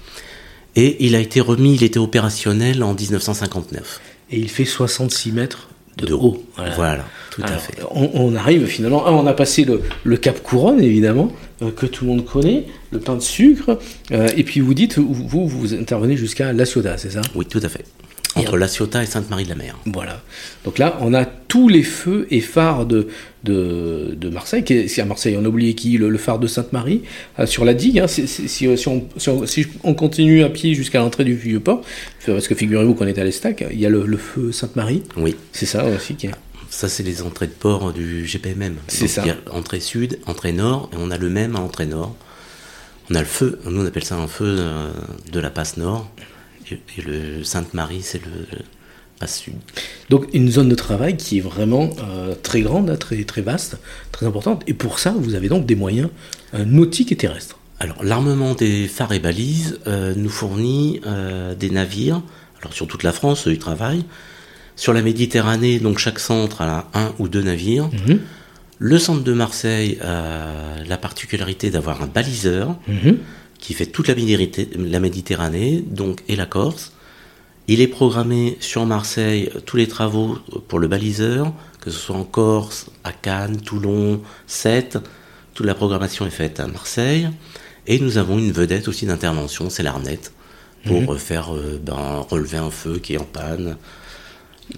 Et 0.76 1.06
il 1.06 1.16
a 1.16 1.20
été 1.20 1.40
remis, 1.42 1.76
il 1.76 1.84
était 1.84 2.00
opérationnel 2.00 2.82
en 2.84 2.94
1959. 2.94 4.02
Et 4.32 4.40
il 4.40 4.50
fait 4.50 4.66
66 4.66 5.32
mètres 5.32 5.70
de, 5.98 6.08
De 6.08 6.14
haut. 6.14 6.20
haut. 6.22 6.44
Voilà. 6.56 6.76
Voilà, 6.76 7.06
tout 7.30 7.44
à 7.44 7.58
fait. 7.58 7.76
On, 7.92 8.10
on 8.16 8.36
arrive 8.36 8.66
finalement. 8.66 9.04
ah, 9.06 9.12
on 9.12 9.28
a 9.28 9.34
passé 9.34 9.64
le, 9.66 9.82
le 10.04 10.18
Cap 10.18 10.42
Couronne, 10.42 10.82
évidemment, 10.82 11.32
euh, 11.62 11.70
que 11.70 11.86
tout 11.86 12.06
le 12.06 12.12
monde 12.12 12.26
connaît, 12.26 12.66
le 12.92 13.00
pain 13.00 13.16
de 13.16 13.22
sucre. 13.22 13.78
euh, 14.12 14.28
et 14.36 14.44
puis 14.44 14.60
vous 14.60 14.74
dites, 14.74 14.98
vous, 14.98 15.14
vous, 15.28 15.48
vous 15.48 15.74
intervenez 15.76 16.18
jusqu'à 16.18 16.52
La 16.54 16.66
Ciotat, 16.66 16.98
c'est 16.98 17.12
ça? 17.12 17.22
Oui, 17.36 17.46
tout 17.46 17.62
à 17.64 17.70
fait. 17.70 17.86
Entre 18.36 18.58
La 18.58 18.68
Ciotat 18.68 19.04
et 19.04 19.06
Sainte-Marie-de-la-Mer. 19.06 19.78
Voilà. 19.86 20.22
Donc 20.66 20.80
là, 20.80 20.98
on 21.02 21.14
a 21.14 21.24
tous 21.26 21.70
les 21.70 21.84
feux 21.84 22.26
et 22.32 22.42
phares 22.42 22.86
de, 22.88 23.08
de, 23.44 24.16
de 24.20 24.30
Marseille. 24.30 24.64
C'est 24.88 25.02
à 25.02 25.06
Marseille, 25.06 25.38
on 25.40 25.46
a 25.46 25.48
oublié 25.48 25.76
qui 25.76 25.98
Le, 25.98 26.10
le 26.10 26.18
phare 26.18 26.40
de 26.40 26.48
Sainte-Marie, 26.48 27.04
euh, 27.40 27.46
sur 27.46 27.64
la 27.64 27.74
digue. 27.76 28.00
hein. 28.00 28.08
Si, 28.08 28.28
si 28.28 28.68
on, 28.68 28.76
si 28.76 29.30
on- 29.30 29.46
si 29.46 29.68
on 29.84 29.94
continue 29.94 30.44
à 30.44 30.50
pied 30.50 30.74
jusqu'à 30.74 31.00
l'entrée 31.00 31.24
du 31.26 31.36
Vieux-Port, 31.36 31.82
parce 32.26 32.48
que 32.48 32.56
figurez-vous 32.56 32.96
qu'on 32.96 33.06
est 33.06 33.20
à 33.20 33.24
l'Estac, 33.24 33.64
il 33.72 33.80
y 33.80 33.86
a 33.86 33.90
le, 33.90 34.06
le 34.06 34.18
feu 34.18 34.52
Sainte-Marie. 34.52 35.04
Oui. 35.18 35.36
C'est 35.52 35.68
ça 35.68 35.86
aussi 35.86 36.16
qui 36.16 36.28
est. 36.28 36.32
Ça, 36.72 36.90
c'est 36.90 37.04
les 37.04 37.22
entrées 37.22 37.46
de 37.46 37.52
port 37.52 37.94
du 37.94 38.26
GPMM. 38.26 38.76
C'est 38.88 39.08
ça. 39.08 39.22
Il 39.24 39.28
y 39.28 39.32
a 39.32 39.38
entrée 39.56 39.80
sud, 39.80 40.18
entrée 40.26 40.54
nord, 40.54 40.90
et 40.92 40.96
on 40.98 41.12
a 41.12 41.18
le 41.20 41.30
même 41.30 41.56
à 41.56 41.60
entrée 41.60 41.86
nord. 41.86 42.16
On 43.12 43.16
a 43.16 43.20
le 43.20 43.26
feu, 43.28 43.60
nous 43.70 43.82
on 43.84 43.86
appelle 43.86 44.06
ça 44.06 44.16
un 44.16 44.28
feu 44.28 44.46
euh, 44.58 44.90
de 45.32 45.40
la 45.40 45.50
passe 45.52 45.78
nord, 45.78 46.10
et, 46.72 46.80
et 46.98 47.02
le 47.02 47.44
Sainte-Marie, 47.44 48.02
c'est 48.02 48.22
le 48.24 48.60
passe 49.20 49.40
sud. 49.40 49.54
Donc 50.10 50.28
une 50.34 50.50
zone 50.50 50.70
de 50.70 50.76
travail 50.76 51.18
qui 51.18 51.38
est 51.38 51.42
vraiment 51.42 51.90
euh, 52.04 52.34
très 52.42 52.62
grande, 52.62 52.90
hein, 52.90 52.96
très, 52.96 53.24
très 53.24 53.42
vaste, 53.42 53.78
très 54.12 54.26
importante. 54.26 54.64
Et 54.68 54.74
pour 54.74 55.00
ça, 55.00 55.14
vous 55.18 55.36
avez 55.36 55.50
donc 55.50 55.66
des 55.66 55.76
moyens 55.76 56.10
euh, 56.54 56.66
nautiques 56.66 57.12
et 57.12 57.16
terrestres. 57.16 57.60
Alors, 57.80 58.04
l'armement 58.04 58.54
des 58.54 58.88
phares 58.88 59.12
et 59.14 59.20
balises 59.20 59.80
euh, 59.88 60.14
nous 60.16 60.30
fournit 60.30 61.02
des 61.60 61.70
navires. 61.70 62.22
Alors, 62.62 62.74
sur 62.74 62.88
toute 62.88 63.04
la 63.04 63.12
France, 63.12 63.48
eux, 63.48 63.52
ils 63.52 63.60
travaillent. 63.60 64.06
Sur 64.76 64.94
la 64.94 65.02
Méditerranée, 65.02 65.80
donc 65.80 65.98
chaque 66.00 66.20
centre 66.20 66.62
a 66.62 66.90
un 66.94 67.14
ou 67.20 67.28
deux 67.28 67.42
navires. 67.42 67.90
Mhm. 68.08 68.20
Le 68.80 68.98
centre 68.98 69.24
de 69.24 69.34
Marseille 69.34 70.00
a 70.02 70.82
la 70.88 70.98
particularité 70.98 71.70
d'avoir 71.70 72.02
un 72.02 72.08
baliseur 72.08 72.76
Mhm. 72.88 73.18
Qui 73.64 73.74
fait 73.74 73.86
toute 73.86 74.10
la, 74.10 74.14
Méditerranée- 74.16 74.68
la 74.76 75.00
Méditerranée, 75.00 75.82
donc 75.88 76.22
et 76.28 76.36
la 76.36 76.46
Corse. 76.46 76.92
Il 77.70 77.80
est 77.80 77.88
programmé 77.88 78.58
sur 78.60 78.86
Marseille 78.86 79.50
euh, 79.56 79.62
tous 79.62 79.78
les 79.78 79.88
travaux 79.88 80.38
pour 80.68 80.80
le 80.80 80.90
baliseur, 80.90 81.54
que 81.80 81.90
ce 81.90 81.98
soit 81.98 82.18
en 82.18 82.26
Corse, 82.26 82.88
à 83.06 83.14
Cannes, 83.14 83.62
Toulon, 83.62 84.22
Sète. 84.48 84.98
Toute 85.54 85.66
la 85.66 85.76
programmation 85.76 86.26
est 86.26 86.30
faite 86.42 86.60
à 86.60 86.68
Marseille. 86.68 87.30
Et 87.88 88.00
nous 88.00 88.18
avons 88.18 88.38
une 88.38 88.52
vedette 88.52 88.90
aussi 88.90 89.06
d'intervention, 89.06 89.70
c'est 89.70 89.84
l'Arnette, 89.84 90.34
pour 90.86 91.14
euh, 91.14 91.18
faire 91.18 91.56
euh, 91.56 91.80
ben, 91.82 92.26
relever 92.30 92.58
un 92.58 92.70
feu 92.70 93.00
qui 93.02 93.14
est 93.14 93.18
en 93.18 93.24
panne. 93.24 93.78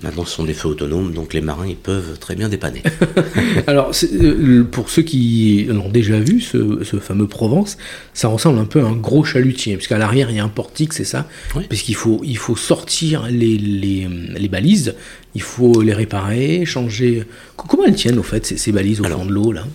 Maintenant, 0.02 0.26
ce 0.26 0.36
sont 0.36 0.44
des 0.44 0.54
feux 0.54 0.70
autonomes, 0.70 1.14
donc 1.14 1.34
les 1.34 1.42
marins 1.42 1.68
ils 1.68 1.76
peuvent 1.76 2.18
très 2.20 2.36
bien 2.36 2.50
dépanner. 2.50 2.82
Alors, 3.68 3.92
euh, 4.04 4.64
pour 4.64 4.90
ceux 4.90 5.04
qui 5.04 5.66
l'ont 5.70 5.90
déjà 5.90 6.20
vu, 6.20 6.42
ce, 6.42 6.84
ce 6.84 6.98
fameux 6.98 7.28
Provence, 7.28 7.78
ça 8.14 8.28
ressemble 8.28 8.60
un 8.60 8.66
peu 8.66 8.82
à 8.82 8.86
un 8.86 8.96
gros 8.96 9.24
chalutier, 9.24 9.76
puisqu'à 9.76 9.98
l'arrière, 9.98 10.30
il 10.32 10.38
y 10.38 10.40
a 10.40 10.44
un 10.44 10.50
portique, 10.50 10.94
c'est 10.94 11.04
ça 11.06 11.28
Oui. 11.56 11.64
Puisqu'il 11.70 11.96
faut, 11.96 12.22
il 12.24 12.38
faut 12.38 12.56
sortir 12.56 13.28
les, 13.30 13.58
les, 13.58 14.08
les 14.36 14.48
balises, 14.48 14.96
il 15.36 15.42
faut 15.42 15.82
les 15.82 15.94
réparer, 15.94 16.66
changer... 16.66 17.24
Comment 17.56 17.86
elles 17.86 17.96
tiennent, 17.96 18.20
au 18.20 18.24
fait, 18.24 18.46
ces, 18.46 18.58
ces 18.58 18.72
balises 18.72 19.02
au 19.02 19.06
Alors, 19.06 19.20
fond 19.20 19.26
de 19.26 19.32
l'eau, 19.32 19.52
là? 19.52 19.66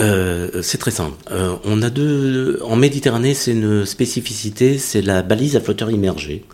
Euh, 0.00 0.62
c'est 0.62 0.78
très 0.78 0.90
simple. 0.90 1.16
Euh, 1.30 1.54
on 1.64 1.82
a 1.82 1.90
deux. 1.90 2.60
En 2.62 2.76
Méditerranée, 2.76 3.34
c'est 3.34 3.52
une 3.52 3.86
spécificité, 3.86 4.78
c'est 4.78 5.00
la 5.02 5.22
balise 5.22 5.56
à 5.56 5.60
flotteur 5.60 5.90
immergé 5.90 6.44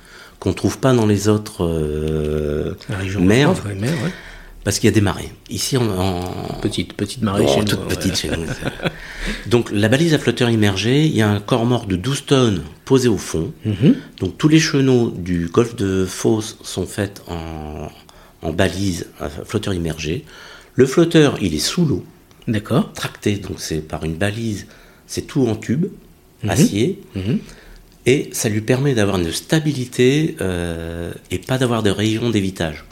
qu'on 0.43 0.53
trouve 0.55 0.79
pas 0.79 0.93
dans 0.93 1.07
les 1.07 1.29
autres 1.29 1.65
euh, 1.65 2.75
mers, 3.21 3.55
France, 3.55 3.65
ouais, 3.65 3.75
mer, 3.77 3.93
ouais. 3.93 4.11
parce 4.65 4.81
qu'il 4.81 4.89
y 4.89 4.93
a 4.93 4.95
des 4.95 5.01
marées. 5.01 5.31
Ici, 5.51 5.77
en, 5.77 5.89
en- 5.89 6.59
Petite, 6.61 6.95
petite 6.95 7.23
marée 7.23 7.45
Bon, 7.45 7.49
chez 7.55 7.61
nous. 7.61 7.65
toute 7.67 7.79
ouais. 7.81 7.95
petite 7.95 8.17
chez 8.17 8.29
nous. 8.29 8.45
Donc 9.47 9.71
la 9.71 9.89
balise 9.89 10.15
à 10.15 10.19
flotteur 10.19 10.51
immergé, 10.51 11.07
il 11.07 11.15
y 11.15 11.23
a 11.23 11.29
un 11.31 11.39
corps 11.39 11.65
mort 11.65 11.87
de 11.87 11.95
12 11.95 12.27
tonnes 12.27 12.63
posé 12.85 13.07
au 13.09 13.19
fond. 13.19 13.53
Mhm. 13.65 13.95
Donc 14.19 14.37
tous 14.37 14.49
les 14.49 14.59
chenaux 14.59 15.11
du 15.17 15.47
golfe 15.47 15.77
de 15.77 16.05
Fos 16.05 16.57
sont 16.65 16.87
faits 16.87 17.23
en, 17.29 17.89
en 18.43 18.53
balise 18.53 19.07
à 19.21 19.29
flotteur 19.29 19.75
immergé. 19.75 20.25
Le 20.75 20.87
flotteur, 20.87 21.37
il 21.41 21.55
est 21.55 21.59
sous 21.61 21.85
l'eau 21.85 22.05
D'accord. 22.49 22.93
tracté, 22.95 23.37
donc 23.37 23.57
c'est 23.61 23.79
par 23.87 24.03
une 24.05 24.15
balise, 24.15 24.67
c'est 25.07 25.23
tout 25.29 25.47
en 25.47 25.55
tube, 25.55 25.87
acier, 26.49 27.01
Mhm. 27.15 27.39
Et 28.07 28.31
ça 28.33 28.49
lui 28.49 28.61
permet 28.61 28.95
d'avoir 28.95 29.19
une 29.19 29.31
stabilité 29.33 30.37
euh, 30.41 31.13
et 31.31 31.39
pas 31.39 31.59
d'avoir 31.59 31.83
de 31.83 31.91
rayons 31.91 32.31
d'évitage. 32.31 32.85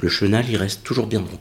Le 0.00 0.08
chenal, 0.08 0.44
il 0.48 0.56
reste 0.56 0.82
toujours 0.82 1.06
bien 1.06 1.20
droit. 1.20 1.38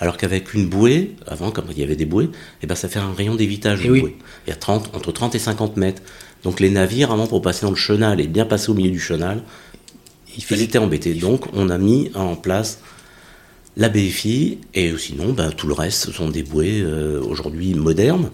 Alors 0.00 0.16
qu'avec 0.16 0.54
une 0.54 0.68
bouée, 0.68 1.16
avant, 1.26 1.50
comme 1.50 1.66
il 1.72 1.78
y 1.78 1.82
avait 1.82 1.96
des 1.96 2.04
bouées, 2.04 2.30
eh 2.62 2.66
ben, 2.66 2.74
ça 2.76 2.88
fait 2.88 3.00
un 3.00 3.12
rayon 3.12 3.34
d'évitage 3.34 3.80
Eh 3.82 3.88
de 3.88 3.92
oui. 3.92 4.00
bouée. 4.00 4.16
Il 4.46 4.50
y 4.50 4.52
a 4.52 4.56
30, 4.56 4.94
entre 4.94 5.10
30 5.12 5.34
et 5.34 5.38
50 5.40 5.76
mètres. 5.76 6.02
Donc 6.44 6.60
les 6.60 6.70
navires, 6.70 7.10
avant, 7.10 7.26
pour 7.26 7.42
passer 7.42 7.62
dans 7.66 7.70
le 7.70 7.76
chenal 7.76 8.20
et 8.20 8.28
bien 8.28 8.44
passer 8.44 8.70
au 8.70 8.74
milieu 8.74 8.90
du 8.92 9.00
chenal, 9.00 9.42
Il 10.36 10.44
ils 10.48 10.62
étaient 10.62 10.78
embêtés. 10.78 11.14
Donc 11.14 11.46
on 11.52 11.68
a 11.68 11.78
mis 11.78 12.12
en 12.14 12.36
place 12.36 12.78
la 13.76 13.88
BFI 13.88 14.58
et 14.74 14.96
sinon 14.96 15.32
ben, 15.32 15.50
tout 15.50 15.66
le 15.66 15.74
reste 15.74 16.04
ce 16.06 16.12
sont 16.12 16.28
des 16.28 16.42
bouées 16.44 16.80
euh, 16.80 17.20
aujourd'hui 17.22 17.74
modernes. 17.74 18.30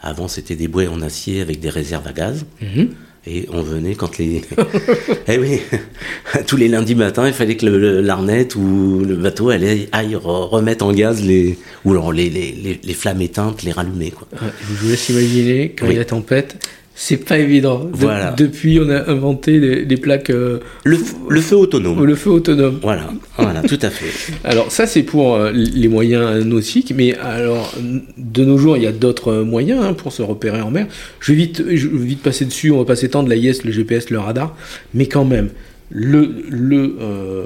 Avant 0.00 0.26
c'était 0.26 0.56
des 0.56 0.66
bouées 0.68 0.88
en 0.88 1.00
acier 1.00 1.40
avec 1.40 1.60
des 1.60 1.70
réserves 1.70 2.06
à 2.08 2.12
gaz. 2.12 2.44
Mhm. 2.60 2.88
Et 3.26 3.46
on 3.52 3.62
venait 3.62 3.94
quand 3.94 4.18
les... 4.18 4.42
eh 5.28 5.38
oui, 5.38 5.60
tous 6.46 6.56
les 6.56 6.68
lundis 6.68 6.94
matins, 6.94 7.26
il 7.26 7.32
fallait 7.32 7.56
que 7.56 7.64
l'arnette 7.66 8.54
ou 8.54 9.02
le 9.06 9.16
bateau 9.16 9.48
allait, 9.48 9.88
aille 9.92 10.14
re- 10.14 10.48
remettre 10.48 10.84
en 10.84 10.92
gaz 10.92 11.22
les... 11.22 11.58
ou 11.86 11.92
alors 11.92 12.12
les, 12.12 12.28
les, 12.28 12.52
les, 12.52 12.80
les 12.82 12.94
flammes 12.94 13.22
éteintes, 13.22 13.62
les 13.62 13.72
rallumer. 13.72 14.10
Quoi. 14.10 14.28
Ouais, 14.32 14.48
je 14.60 14.74
vous 14.84 14.88
laisse 14.90 15.08
imaginer, 15.08 15.74
quand 15.78 15.86
Oui. 15.86 15.92
il 15.94 15.96
y 15.96 16.00
a 16.00 16.04
tempête, 16.04 16.66
c'est 16.96 17.16
pas 17.24 17.38
évident. 17.38 17.84
De- 17.84 17.90
Voilà. 17.92 18.30
depuis, 18.36 18.78
on 18.80 18.88
a 18.88 19.10
inventé 19.10 19.58
les, 19.58 19.84
les 19.84 19.96
plaques... 19.96 20.30
euh, 20.30 20.60
Le, 20.84 20.96
feu 21.40 21.56
autonome. 21.56 22.04
le 22.04 22.14
feu 22.14 22.30
autonome. 22.30 22.78
Voilà, 22.82 23.08
voilà, 23.36 23.62
tout 23.62 23.78
à 23.82 23.90
fait. 23.90 24.32
Alors 24.44 24.70
ça 24.70 24.86
c'est 24.86 25.02
pour 25.02 25.34
euh, 25.34 25.50
les 25.52 25.88
moyens 25.88 26.44
nautiques, 26.44 26.92
mais 26.96 27.16
alors 27.18 27.74
de 28.16 28.44
nos 28.44 28.58
jours 28.58 28.76
il 28.76 28.84
y 28.84 28.86
a 28.86 28.92
d'autres 28.92 29.28
euh, 29.32 29.44
moyens 29.44 29.84
hein, 29.84 29.92
pour 29.94 30.12
se 30.12 30.22
repérer 30.22 30.60
en 30.60 30.70
mer. 30.70 30.86
Je 31.20 31.32
vais 31.32 31.38
vite, 31.38 31.64
je 31.68 31.88
vais 31.88 32.04
vite 32.04 32.22
passer 32.22 32.44
dessus, 32.44 32.70
on 32.70 32.78
va 32.78 32.84
pas 32.84 32.96
s'étendre, 32.96 33.28
la 33.28 33.36
IS, 33.36 33.64
le 33.64 33.72
GPS, 33.72 34.10
le 34.10 34.18
radar, 34.20 34.56
mais 34.94 35.06
quand 35.06 35.24
même 35.24 35.48
le, 35.90 36.30
le, 36.48 36.96
euh, 37.00 37.44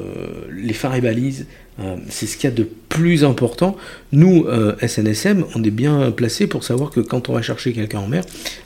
les 0.56 0.72
phares 0.74 0.94
et 0.94 1.00
balises, 1.00 1.46
euh, 1.80 1.96
c'est 2.08 2.26
ce 2.26 2.36
qu'il 2.36 2.50
y 2.50 2.52
a 2.52 2.56
de 2.56 2.68
plus 2.88 3.24
important. 3.24 3.76
Nous, 4.12 4.46
euh, 4.46 4.74
SNSM, 4.84 5.44
on 5.54 5.62
est 5.62 5.70
bien 5.70 6.10
placé 6.10 6.46
pour 6.46 6.64
savoir 6.64 6.90
que 6.90 7.00
quand 7.00 7.28
on 7.28 7.34
va 7.34 7.42
chercher 7.42 7.72
quelqu'un 7.72 8.00
en 8.00 8.08
mer, 8.08 8.24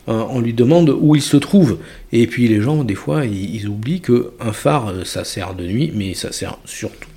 euh, 0.09 0.25
on 0.31 0.41
lui 0.41 0.55
demande 0.55 0.97
où 0.99 1.15
il 1.15 1.23
se 1.23 1.37
trouve. 1.37 1.79
Et 2.13 2.27
puis 2.27 2.49
les 2.49 2.61
gens, 2.61 2.85
des 2.85 2.95
fois, 2.95 3.27
ils, 3.27 3.69
oublient 3.69 4.01
qu'un 4.01 4.53
phare, 4.53 4.95
ça 5.05 5.25
sert 5.25 5.55
de 5.55 5.65
nuit, 5.65 5.93
mais 5.95 6.15
ça 6.15 6.33
sert 6.33 6.59
surtout 6.65 7.09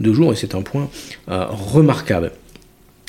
de 0.00 0.12
jour, 0.12 0.32
et 0.32 0.36
c'est 0.36 0.56
un 0.56 0.62
point 0.62 0.90
remarquable. 1.28 2.32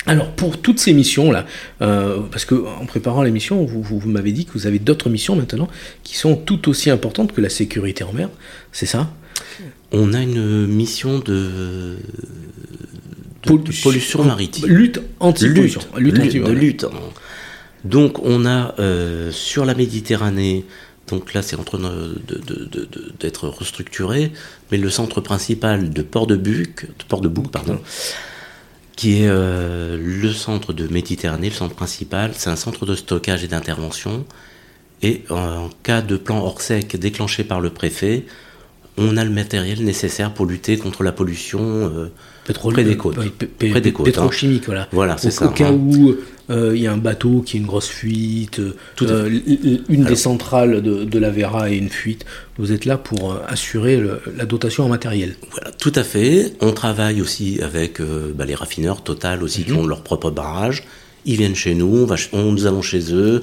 Alors 0.08 0.30
pour 0.30 0.58
toutes 0.58 0.78
ces 0.78 0.92
missions 0.92 1.32
là, 1.32 1.46
parce 1.80 2.44
que 2.44 2.54
en 2.54 2.86
préparant 2.86 3.24
vous, 3.24 3.66
vous, 3.66 3.98
vous 3.98 4.08
m'avez 4.08 4.30
dit 4.30 4.44
que 4.44 4.52
vous 4.52 4.68
avez 4.68 4.78
d'autres 4.78 5.10
missions 5.10 5.34
maintenant 5.34 5.68
qui 6.04 6.16
sont 6.16 6.36
tout 6.36 6.68
aussi 6.68 6.90
importantes 6.90 7.32
que 7.32 7.40
la 7.40 7.48
sécurité 7.48 8.04
en 8.04 8.12
mer, 8.12 8.28
c'est 8.70 8.86
ça? 8.86 9.10
On 9.92 10.12
a 10.14 10.22
une 10.22 10.66
mission 10.66 11.18
de, 11.18 11.24
de- 11.24 11.98
Pol- 13.44 13.62
de 13.62 13.72
pollution 13.82 14.24
maritime. 14.24 14.66
Lutte 14.68 15.00
anti-pollution. 15.20 15.80
Lutte, 15.96 16.14
Lutte 16.18 16.32
lutte, 16.34 16.44
anti- 16.44 16.52
de 16.52 16.58
lutte. 16.58 16.86
Donc 17.84 18.18
on 18.24 18.44
a 18.46 18.74
euh, 18.80 19.30
sur 19.30 19.64
la 19.64 19.74
Méditerranée, 19.74 20.64
donc 21.08 21.34
là 21.34 21.42
c'est 21.42 21.54
en 21.56 21.62
train 21.62 21.78
d'être 23.20 23.48
restructuré, 23.48 24.32
mais 24.72 24.78
le 24.78 24.90
centre 24.90 25.20
principal 25.20 25.90
de 25.90 26.02
Port 26.02 26.26
de 26.26 26.36
Buc, 26.36 26.86
de 26.86 27.04
Port 27.08 27.20
de 27.20 27.28
Bouc, 27.28 27.50
pardon, 27.52 27.78
qui 28.96 29.22
est 29.22 29.28
euh, 29.28 29.96
le 30.02 30.32
centre 30.32 30.72
de 30.72 30.88
Méditerranée, 30.88 31.48
le 31.50 31.54
centre 31.54 31.76
principal, 31.76 32.32
c'est 32.34 32.50
un 32.50 32.56
centre 32.56 32.86
de 32.86 32.94
stockage 32.96 33.44
et 33.44 33.48
d'intervention. 33.48 34.24
Et 35.02 35.22
en 35.30 35.68
cas 35.82 36.00
de 36.00 36.16
plan 36.16 36.38
hors 36.38 36.60
sec 36.62 36.96
déclenché 36.96 37.44
par 37.44 37.60
le 37.60 37.68
préfet, 37.70 38.24
on 38.98 39.16
a 39.16 39.24
le 39.24 39.30
matériel 39.30 39.84
nécessaire 39.84 40.32
pour 40.32 40.46
lutter 40.46 40.76
contre 40.78 41.02
la 41.02 41.12
pollution 41.12 41.60
euh, 41.62 42.10
Pétrole, 42.46 42.72
près 42.74 42.84
des 42.84 42.96
côtes. 42.96 43.16
Près 43.58 43.80
des 43.80 43.92
côtes, 43.92 44.06
Pétrochimique, 44.06 44.66
voilà. 44.66 44.88
Voilà, 44.92 45.16
c'est 45.18 45.30
ça, 45.30 45.46
Au 45.46 45.50
cas 45.50 45.68
hein. 45.68 45.72
où 45.72 46.14
euh, 46.48 46.72
il 46.76 46.82
y 46.82 46.86
a 46.86 46.92
un 46.92 46.96
bateau 46.96 47.42
qui 47.44 47.56
a 47.56 47.60
une 47.60 47.66
grosse 47.66 47.88
fuite, 47.88 48.60
Tout 48.94 49.06
euh, 49.06 49.28
une 49.88 50.04
des 50.04 50.14
centrales 50.16 50.80
de, 50.80 51.04
de 51.04 51.18
la 51.18 51.30
Vera 51.30 51.70
est 51.70 51.76
une 51.76 51.88
fuite, 51.88 52.24
vous 52.56 52.70
êtes 52.72 52.84
là 52.84 52.96
pour 52.98 53.32
euh, 53.32 53.38
assurer 53.48 53.96
le- 53.98 54.20
la 54.36 54.46
dotation 54.46 54.84
en 54.84 54.88
matériel. 54.88 55.34
Voilà, 55.50 55.72
tout 55.72 55.92
à 55.94 56.04
fait. 56.04 56.52
On 56.60 56.72
travaille 56.72 57.20
aussi 57.20 57.60
avec 57.62 58.00
euh, 58.00 58.32
bah, 58.34 58.44
les 58.44 58.54
raffineurs 58.54 59.02
Total 59.02 59.42
aussi 59.42 59.64
qui 59.64 59.72
ont 59.72 59.86
leur 59.86 60.02
propre 60.02 60.30
barrage. 60.30 60.84
Ils 61.24 61.36
viennent 61.36 61.56
chez 61.56 61.74
nous, 61.74 61.88
on 62.02 62.06
va 62.06 62.16
ch- 62.16 62.30
on- 62.32 62.52
nous 62.52 62.66
allons 62.66 62.82
chez 62.82 63.12
eux, 63.12 63.42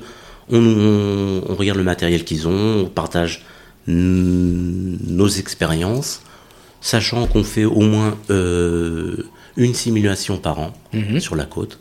on, 0.49 0.57
on- 0.59 1.41
on 1.51 1.55
regarde 1.55 1.77
le 1.77 1.83
matériel 1.83 2.23
qu'ils 2.23 2.47
ont, 2.47 2.83
on 2.83 2.85
partage 2.85 3.43
nos 3.87 5.27
expériences, 5.27 6.21
sachant 6.81 7.27
qu'on 7.27 7.43
fait 7.43 7.65
au 7.65 7.81
moins 7.81 8.17
euh, 8.29 9.15
une 9.57 9.73
simulation 9.73 10.37
par 10.37 10.59
an 10.59 10.73
Mhm. 10.93 11.19
sur 11.19 11.35
la 11.35 11.45
côte. 11.45 11.79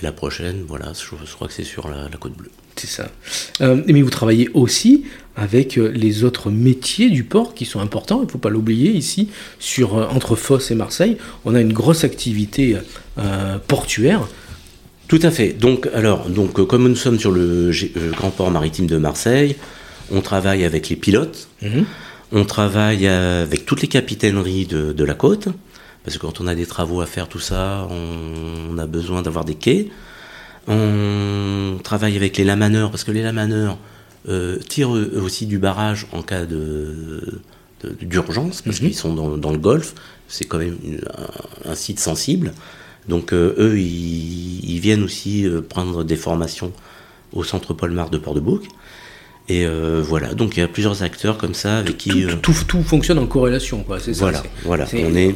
Et 0.00 0.04
la 0.04 0.12
prochaine, 0.12 0.62
voilà, 0.66 0.92
je, 0.94 1.04
je 1.24 1.32
crois 1.34 1.48
que 1.48 1.54
c'est 1.54 1.64
sur 1.64 1.88
la, 1.88 2.08
la 2.08 2.16
côte 2.18 2.36
bleue. 2.36 2.50
C'est 2.76 2.86
ça. 2.88 3.10
Euh, 3.60 3.82
mais 3.86 4.00
vous 4.00 4.08
travaillez 4.10 4.48
aussi 4.54 5.04
avec 5.36 5.76
euh, 5.78 5.90
les 5.94 6.24
autres 6.24 6.50
métiers 6.50 7.10
du 7.10 7.22
port 7.24 7.54
qui 7.54 7.66
sont 7.66 7.80
importants. 7.80 8.20
Il 8.22 8.26
ne 8.26 8.30
faut 8.30 8.38
pas 8.38 8.48
l'oublier 8.48 8.90
ici, 8.92 9.28
sur, 9.58 9.94
entre 9.94 10.34
Fos 10.36 10.58
et 10.70 10.74
Marseille, 10.74 11.18
on 11.44 11.54
a 11.54 11.60
une 11.60 11.72
grosse 11.74 12.04
activité 12.04 12.78
euh, 13.18 13.58
portuaire. 13.68 14.26
Tout 15.08 15.20
à 15.22 15.30
fait. 15.30 15.52
Donc, 15.52 15.88
alors, 15.92 16.30
donc, 16.30 16.66
comme 16.66 16.88
nous 16.88 16.96
sommes 16.96 17.18
sur 17.18 17.30
le 17.30 17.70
G- 17.70 17.92
grand 18.16 18.30
port 18.30 18.50
maritime 18.50 18.86
de 18.86 18.96
Marseille, 18.96 19.56
on 20.12 20.20
travaille 20.20 20.64
avec 20.64 20.88
les 20.88 20.96
pilotes, 20.96 21.48
Mhm. 21.62 21.84
on 22.32 22.44
travaille 22.44 23.06
euh, 23.06 23.42
avec 23.42 23.66
toutes 23.66 23.82
les 23.82 23.88
capitaineries 23.88 24.66
de, 24.66 24.92
de 24.92 25.04
la 25.04 25.14
côte, 25.14 25.48
parce 26.04 26.16
que 26.18 26.22
quand 26.26 26.40
on 26.40 26.46
a 26.46 26.54
des 26.54 26.66
travaux 26.66 27.00
à 27.00 27.06
faire, 27.06 27.28
tout 27.28 27.38
ça, 27.40 27.86
on, 27.90 28.76
a 28.78 28.86
besoin 28.86 29.22
d'avoir 29.22 29.44
des 29.44 29.54
quais. 29.54 29.88
On 30.66 31.78
travaille 31.82 32.16
avec 32.16 32.36
les 32.36 32.44
lamaneurs, 32.44 32.90
parce 32.90 33.04
que 33.04 33.12
les 33.12 33.22
lamaneurs 33.22 33.78
euh, 34.28 34.58
tirent 34.68 34.90
aussi 34.90 35.46
du 35.46 35.58
barrage 35.58 36.06
en 36.12 36.22
cas 36.22 36.44
de, 36.44 37.40
d'urgence, 38.00 38.62
parce 38.62 38.80
mhm. 38.80 38.88
qu'ils 38.88 38.96
sont 38.96 39.14
dans, 39.14 39.52
le 39.52 39.58
golfe, 39.58 39.94
c'est 40.28 40.44
quand 40.44 40.58
même 40.58 40.78
un, 41.64 41.74
site 41.74 42.00
sensible. 42.00 42.52
Donc 43.08 43.32
euh, 43.32 43.54
eux, 43.58 43.78
ils, 43.78 44.78
viennent 44.78 45.02
aussi 45.02 45.46
euh, 45.46 45.60
prendre 45.60 46.04
des 46.04 46.16
formations 46.16 46.72
au 47.32 47.44
centre 47.44 47.74
Paul 47.74 47.90
Mar 47.92 48.10
de 48.10 48.18
Port-de-Bouc. 48.18 48.66
Et 49.48 49.66
voilà, 50.02 50.34
donc 50.34 50.56
il 50.56 50.60
y 50.60 50.62
a 50.62 50.68
plusieurs 50.68 51.02
acteurs 51.02 51.36
comme 51.36 51.54
ça 51.54 51.78
avec 51.78 51.98
qui... 51.98 52.26
Tout, 52.40 52.54
tout, 52.66 52.82
fonctionne 52.82 53.18
en 53.18 53.26
corrélation, 53.26 53.82
quoi, 53.82 53.98
c'est 54.00 54.14
ça 54.14 54.20
Voilà, 54.20 54.42
voilà. 54.64 54.86
on 54.94 55.14
est... 55.14 55.34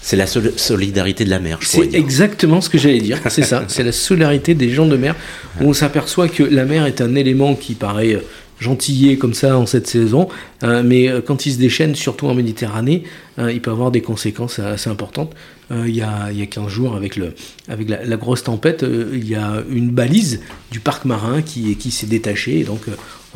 C'est 0.00 0.16
la 0.16 0.26
solidarité 0.26 1.24
de 1.24 1.30
la 1.30 1.40
mer, 1.40 1.58
je 1.60 1.66
C'est 1.66 1.94
exactement 1.94 2.60
ce 2.60 2.70
que 2.70 2.78
j'allais 2.78 3.00
dire, 3.00 3.18
c'est 3.28 3.42
ça. 3.42 3.64
C'est 3.68 3.82
la 3.82 3.92
solidarité 3.92 4.54
des 4.54 4.70
gens 4.70 4.86
de 4.86 4.96
mer, 4.96 5.14
où 5.60 5.68
on 5.68 5.72
s'aperçoit 5.72 6.28
que 6.28 6.42
la 6.42 6.64
mer 6.64 6.86
est 6.86 7.00
un 7.00 7.14
élément 7.14 7.54
qui 7.54 7.74
paraît 7.74 8.14
euh, 8.14 8.20
gentillé 8.58 9.18
comme 9.18 9.34
ça 9.34 9.56
en 9.56 9.66
cette 9.66 9.86
saison, 9.86 10.28
euh, 10.62 10.82
mais 10.84 11.08
euh, 11.08 11.20
quand 11.20 11.46
il 11.46 11.52
se 11.52 11.58
déchaîne, 11.58 11.94
surtout 11.94 12.26
en 12.26 12.34
Méditerranée, 12.34 13.04
il 13.40 13.62
peut 13.62 13.70
avoir 13.70 13.92
des 13.92 14.00
conséquences 14.00 14.58
assez 14.58 14.90
importantes. 14.90 15.32
il, 15.70 15.94
y 15.94 16.02
a, 16.02 16.32
il 16.32 16.40
y 16.40 16.42
a 16.42 16.46
15 16.46 16.66
jours, 16.66 16.96
avec, 16.96 17.14
le, 17.14 17.34
avec 17.68 17.88
la, 17.88 18.16
grosse 18.16 18.42
tempête, 18.42 18.84
il 19.12 19.28
y 19.28 19.36
a 19.36 19.62
une 19.70 19.90
balise 19.90 20.40
du 20.72 20.80
parc 20.80 21.04
marin 21.04 21.40
qui, 21.40 21.76
qui 21.76 21.92
s'est 21.92 22.08
détachée, 22.08 22.64
donc 22.64 22.80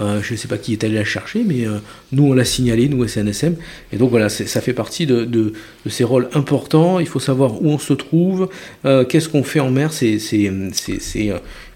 euh, 0.01 0.23
je 0.23 0.33
ne 0.33 0.39
sais 0.39 0.49
pas 0.49 0.57
qui 0.57 0.73
est 0.73 0.85
allé 0.85 0.95
la 0.95 1.05
chercher, 1.05 1.45
mais 1.47 1.67
euh, 1.67 1.79
nous 2.13 2.25
on 2.25 2.33
l'a 2.33 2.45
signalé, 2.45 2.89
nous 2.89 3.07
SNSM. 3.07 3.57
Et 3.93 3.97
donc 3.97 4.11
voilà, 4.11 4.29
ça 4.29 4.61
fait 4.61 4.73
partie 4.73 5.07
de, 5.07 5.53
ces 5.89 6.05
rôles 6.05 6.29
importants. 6.35 6.99
Il 6.99 7.07
faut 7.07 7.21
savoir 7.21 7.63
où 7.63 7.69
on 7.69 7.79
se 7.79 7.93
trouve, 7.93 8.49
euh, 8.85 9.05
qu'est-ce 9.05 9.29
qu'on 9.29 9.45
fait 9.45 9.61
en 9.61 9.71
mer. 9.71 9.93
C'est 9.93 10.19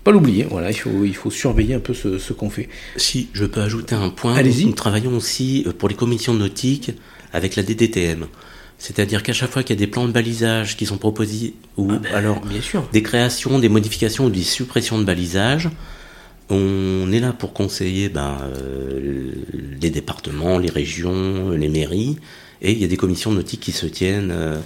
pas 0.06 0.12
l'oublier. 0.12 0.46
Voilà, 0.48 0.70
il 0.70 0.76
faut, 0.76 1.04
il 1.04 1.16
faut 1.16 1.32
surveiller 1.32 1.74
un 1.74 1.80
peu 1.80 1.92
ce, 1.92 2.32
qu'on 2.32 2.48
fait. 2.48 2.68
Si 2.96 3.28
je 3.32 3.44
peux 3.44 3.60
ajouter 3.60 3.96
un 3.96 4.08
point, 4.08 4.36
Allez-y. 4.36 4.64
nous 4.66 4.72
travaillons 4.72 5.16
aussi 5.16 5.66
pour 5.78 5.88
les 5.88 5.96
commissions 5.96 6.32
nautiques 6.32 6.92
avec 7.32 7.56
la 7.56 7.64
DDTM. 7.64 8.28
C'est-à-dire 8.78 9.24
qu'à 9.24 9.32
chaque 9.32 9.50
fois 9.50 9.64
qu'il 9.64 9.74
y 9.74 9.78
a 9.78 9.84
des 9.84 9.90
plans 9.90 10.06
de 10.06 10.12
balisage 10.12 10.76
qui 10.76 10.86
sont 10.86 10.96
proposés, 10.96 11.54
ou 11.76 11.90
ah 11.90 11.98
ben, 11.98 12.14
alors 12.14 12.40
bien 12.40 12.60
sûr. 12.60 12.88
des 12.92 13.02
créations, 13.02 13.58
des 13.58 13.68
modifications 13.68 14.26
ou 14.26 14.30
des 14.30 14.44
suppressions 14.44 14.96
de 14.96 15.04
balisage, 15.04 15.70
on 16.50 17.10
est 17.10 17.18
là 17.18 17.32
pour 17.32 17.52
conseiller 17.52 18.08
ben, 18.08 18.36
euh, 18.42 19.32
les 19.80 19.90
départements, 19.90 20.58
les 20.58 20.70
régions, 20.70 21.50
les 21.50 21.68
mairies, 21.68 22.16
et 22.62 22.70
il 22.70 22.78
y 22.78 22.84
a 22.84 22.88
des 22.88 22.96
commissions 22.96 23.32
nautiques 23.32 23.60
qui 23.60 23.72
se 23.72 23.86
tiennent 23.86 24.30
euh, 24.30 24.60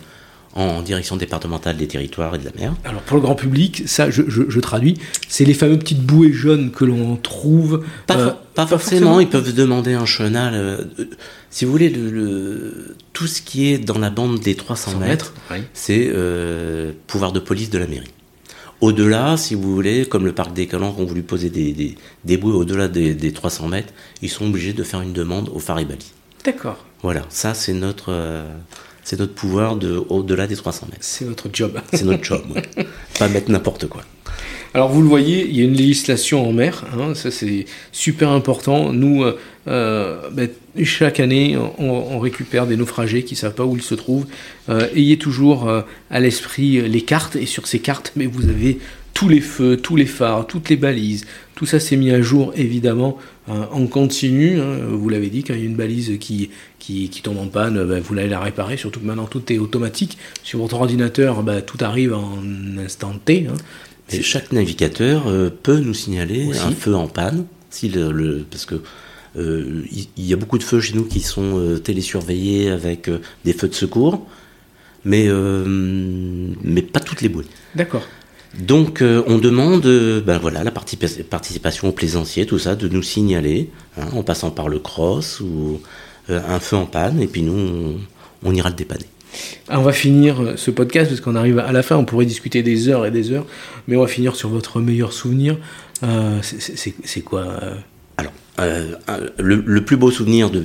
en 0.55 0.83
direction 0.83 1.17
départementale 1.17 1.77
des 1.77 1.87
territoires 1.87 2.35
et 2.35 2.39
de 2.39 2.45
la 2.45 2.51
mer. 2.59 2.75
Alors 2.85 3.03
pour 3.03 3.17
le 3.17 3.23
grand 3.23 3.35
public, 3.35 3.85
ça 3.87 4.11
je, 4.11 4.61
traduis, 4.61 4.95
c'est 5.29 5.45
les 5.45 5.55
fameux 5.55 5.79
petites 5.79 6.03
bouées 6.03 6.33
jaunes 6.33 6.71
que 6.71 6.85
l'on 6.85 7.17
trouve. 7.17 7.85
Pas, 8.07 8.17
euh, 8.59 8.67
forcément, 8.67 9.21
ils 9.21 9.29
peuvent 9.29 9.55
demander 9.55 9.95
un 9.95 10.07
chenal. 10.07 10.89
si 11.51 11.65
vous 11.65 11.71
voulez, 11.71 11.89
le, 11.89 12.97
tout 13.13 13.27
ce 13.27 13.43
qui 13.43 13.73
est 13.73 13.79
dans 13.79 13.99
la 13.99 14.11
bande 14.11 14.41
des 14.41 14.55
300 14.55 14.99
mètres, 14.99 15.35
c'est 15.73 16.13
pouvoir 17.07 17.33
de 17.33 17.41
police 17.41 17.71
de 17.71 17.79
la 17.79 17.87
mairie. 17.87 18.11
Au-delà, 18.81 19.37
si 19.37 19.55
vous 19.55 19.75
voulez, 19.75 20.07
comme 20.07 20.25
le 20.25 20.33
parc 20.33 20.55
des 20.55 20.67
Calanques 20.67 20.99
ont 20.99 21.05
voulu 21.05 21.23
poser 21.23 21.51
des, 21.51 21.73
des, 21.73 21.97
des 22.25 22.37
bouées 22.39 22.55
au-delà 22.55 22.89
des, 22.89 23.33
300 23.33 23.69
mètres, 23.69 23.93
ils 24.23 24.31
sont 24.31 24.47
obligés 24.47 24.73
de 24.73 24.83
faire 24.83 25.03
une 25.03 25.13
demande 25.13 25.51
au 25.51 25.59
Faribali. 25.59 26.13
D'accord. 26.45 26.85
Voilà, 27.03 27.23
ça 27.29 27.53
c'est 27.53 27.75
notre, 27.75 28.07
euh, 28.09 28.49
c'est 29.03 29.19
notre 29.19 29.35
pouvoir 29.35 29.77
de, 29.77 30.03
au-delà 30.09 30.47
des 30.47 30.57
300 30.57 30.87
mètres. 30.91 31.03
C'est 31.03 31.25
notre 31.25 31.49
job. 31.53 31.81
C'est 31.93 32.05
notre 32.05 32.25
job, 32.25 32.43
Pas 33.19 33.29
mettre 33.29 33.51
n'importe 33.51 33.87
quoi. 33.87 34.03
Alors 34.73 34.89
vous 34.89 35.03
le 35.03 35.09
voyez, 35.09 35.49
il 35.49 35.57
y 35.57 35.63
a 35.63 35.65
une 35.65 35.75
législation 35.75 36.49
en 36.49 36.53
mer, 36.53 36.85
hein, 36.97 37.15
ça 37.17 37.33
c'est 37.33 37.65
super 37.91 38.31
important. 38.31 38.93
Nous, 38.93 39.25
euh, 39.25 39.37
euh, 39.67 40.31
ben, 40.31 40.49
chaque 40.85 41.19
année, 41.19 41.57
on, 41.79 42.21
récupère 42.21 42.69
des 42.69 42.77
naufragés 42.77 43.25
qui 43.25 43.35
ne 43.35 43.39
savent 43.39 43.55
pas 43.55 43.65
où 43.65 43.77
ils 43.77 43.83
se 43.83 43.97
trouvent. 43.97 44.27
Euh, 44.69 44.87
ayez 44.95 45.19
toujours 45.19 45.69
à 46.11 46.21
l'esprit 46.21 46.89
les 46.89 47.01
cartes, 47.01 47.35
et 47.35 47.47
sur 47.47 47.67
ces 47.67 47.81
cartes, 47.81 48.13
mais 48.15 48.27
vous 48.27 48.49
avez 48.49 48.79
tous 49.13 49.29
les 49.29 49.41
feux, 49.41 49.77
tous 49.77 49.97
les 49.97 50.07
phares, 50.07 50.47
toutes 50.47 50.69
les 50.69 50.77
balises. 50.77 51.27
Tout 51.57 51.67
ça 51.67 51.81
s'est 51.81 51.97
mis 51.97 52.13
à 52.13 52.23
jour 52.23 52.53
évidemment 52.55 53.19
en 53.51 53.87
continu. 53.87 54.61
Hein. 54.61 54.79
vous 54.91 55.09
l'avez 55.09 55.29
dit, 55.29 55.43
quand 55.43 55.55
il 55.55 55.61
y 55.61 55.63
a 55.63 55.67
une 55.67 55.77
balise 55.77 56.19
qui, 56.19 56.51
qui, 56.79 57.09
tombe 57.23 57.39
en 57.39 57.47
panne, 57.47 57.85
ben, 57.85 58.01
vous 58.01 58.17
allez 58.17 58.29
la 58.29 58.41
réparer. 58.41 58.77
Surtout 58.77 59.01
que 59.01 59.07
maintenant 59.07 59.27
tout 59.27 59.53
est 59.53 59.59
automatique. 59.59 60.19
Sur 60.43 60.61
votre 60.61 60.77
ordinateur, 60.77 61.43
ben, 61.43 61.61
tout 61.61 61.79
arrive 61.81 62.15
en 62.15 62.39
instant 62.79 63.13
T. 63.25 63.47
Hein 63.49 63.57
chaque 64.21 64.53
navigateur 64.53 65.29
euh, 65.29 65.51
peut 65.51 65.79
nous 65.79 65.95
signaler 65.95 66.51
un 66.59 66.73
feu 66.73 66.95
en 66.95 67.07
panne, 67.07 67.47
si 67.71 67.89
le, 67.89 68.45
parce 68.51 68.67
que 68.67 68.83
euh, 69.37 69.85
il 70.17 70.27
y, 70.27 70.33
a 70.33 70.37
beaucoup 70.37 70.59
de 70.59 70.65
feux 70.65 70.81
chez 70.81 70.95
nous 70.95 71.05
qui 71.05 71.21
sont 71.21 71.59
euh, 71.59 71.79
télésurveillés 71.79 72.71
avec 72.71 73.09
des 73.45 73.53
feux 73.53 73.69
de 73.69 73.75
secours, 73.75 74.27
mais, 75.05 75.29
mais 75.29 76.83
pas 76.83 77.01
toutes 77.01 77.23
les 77.23 77.29
bouées. 77.29 77.47
D'accord. 77.75 78.07
Donc 78.59 79.03
on 79.03 79.39
demande 79.39 79.83
ben 80.27 80.39
voilà, 80.39 80.65
la 80.65 80.73
participation 80.73 81.89
aux 81.89 81.93
plaisanciers, 81.93 82.47
tout 82.47 82.59
ça, 82.59 82.75
de 82.75 82.89
nous 82.89 83.03
signaler, 83.03 83.71
hein, 83.97 84.09
en 84.13 84.23
passant 84.23 84.51
par 84.51 84.69
le 84.69 84.79
cross 84.79 85.41
ou 85.41 85.81
un 86.29 86.59
feu 86.61 86.77
en 86.77 86.87
panne, 86.87 87.21
et 87.21 87.27
puis 87.27 87.43
nous, 87.43 87.99
on 88.43 88.55
ira 88.55 88.71
le 88.71 88.77
dépanner. 88.77 89.07
On 89.69 89.83
va 89.83 89.93
finir 89.93 90.41
euh, 90.41 90.57
ce 90.57 90.71
podcast 90.71 91.11
parce 91.11 91.21
qu'on 91.21 91.37
arrive 91.37 91.59
à 91.59 91.73
la 91.73 91.83
fin, 91.83 91.97
on 91.97 92.05
pourrait 92.05 92.27
discuter 92.27 92.63
des 92.63 92.89
heures 92.89 93.07
et 93.07 93.11
des 93.11 93.33
heures, 93.33 93.47
mais 93.87 93.97
on 93.97 94.01
va 94.01 94.09
finir 94.09 94.35
sur 94.35 94.49
votre 94.49 94.81
meilleur 94.81 95.13
souvenir. 95.13 95.57
Euh, 96.03 96.41
c'est 96.43 97.21
quoi 97.21 97.43
euh 97.43 97.75
Alors, 98.17 98.33
le, 99.39 99.85
plus 99.85 99.97
beau 99.97 100.11
souvenir 100.11 100.51
de, 100.51 100.63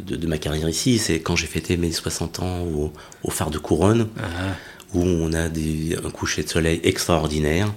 de, 0.00 0.26
ma 0.26 0.38
carrière 0.38 0.68
ici, 0.68 0.98
c'est 0.98 1.20
quand 1.20 1.36
j'ai 1.36 1.46
fêté 1.46 1.76
mes 1.76 1.92
60 1.92 2.40
ans 2.40 2.66
au, 3.22 3.30
phare 3.30 3.50
de 3.50 3.58
Couronne, 3.58 4.08
ah. 4.18 4.22
Où 4.94 5.00
on 5.00 5.32
a 5.32 5.48
des, 5.48 5.96
un 6.02 6.10
coucher 6.10 6.42
de 6.42 6.48
soleil 6.48 6.80
extraordinaire. 6.84 7.72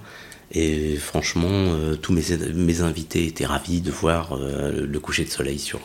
Et 0.53 0.97
franchement, 0.97 1.77
tous 2.01 2.11
mes, 2.11 2.23
mes, 2.53 2.81
invités 2.81 3.25
étaient 3.25 3.45
ravis 3.45 3.79
de 3.79 3.89
voir 3.89 4.37
le 4.37 4.99
coucher 4.99 5.23
de 5.23 5.29
soleil 5.29 5.59
sur, 5.59 5.79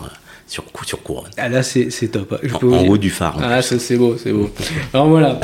sur, 0.48 0.64
sur 0.84 1.02
couronne. 1.02 1.30
Ah 1.36 1.48
là, 1.48 1.62
c'est 1.62 2.08
top. 2.10 2.40
en, 2.62 2.86
haut 2.86 2.98
du 2.98 3.10
phare. 3.10 3.38
Ah, 3.40 3.62
c'est 3.62 3.96
beau, 3.96 4.16
c'est 4.18 4.32
beau. 4.32 4.50
Alors 4.92 5.08
voilà. 5.08 5.40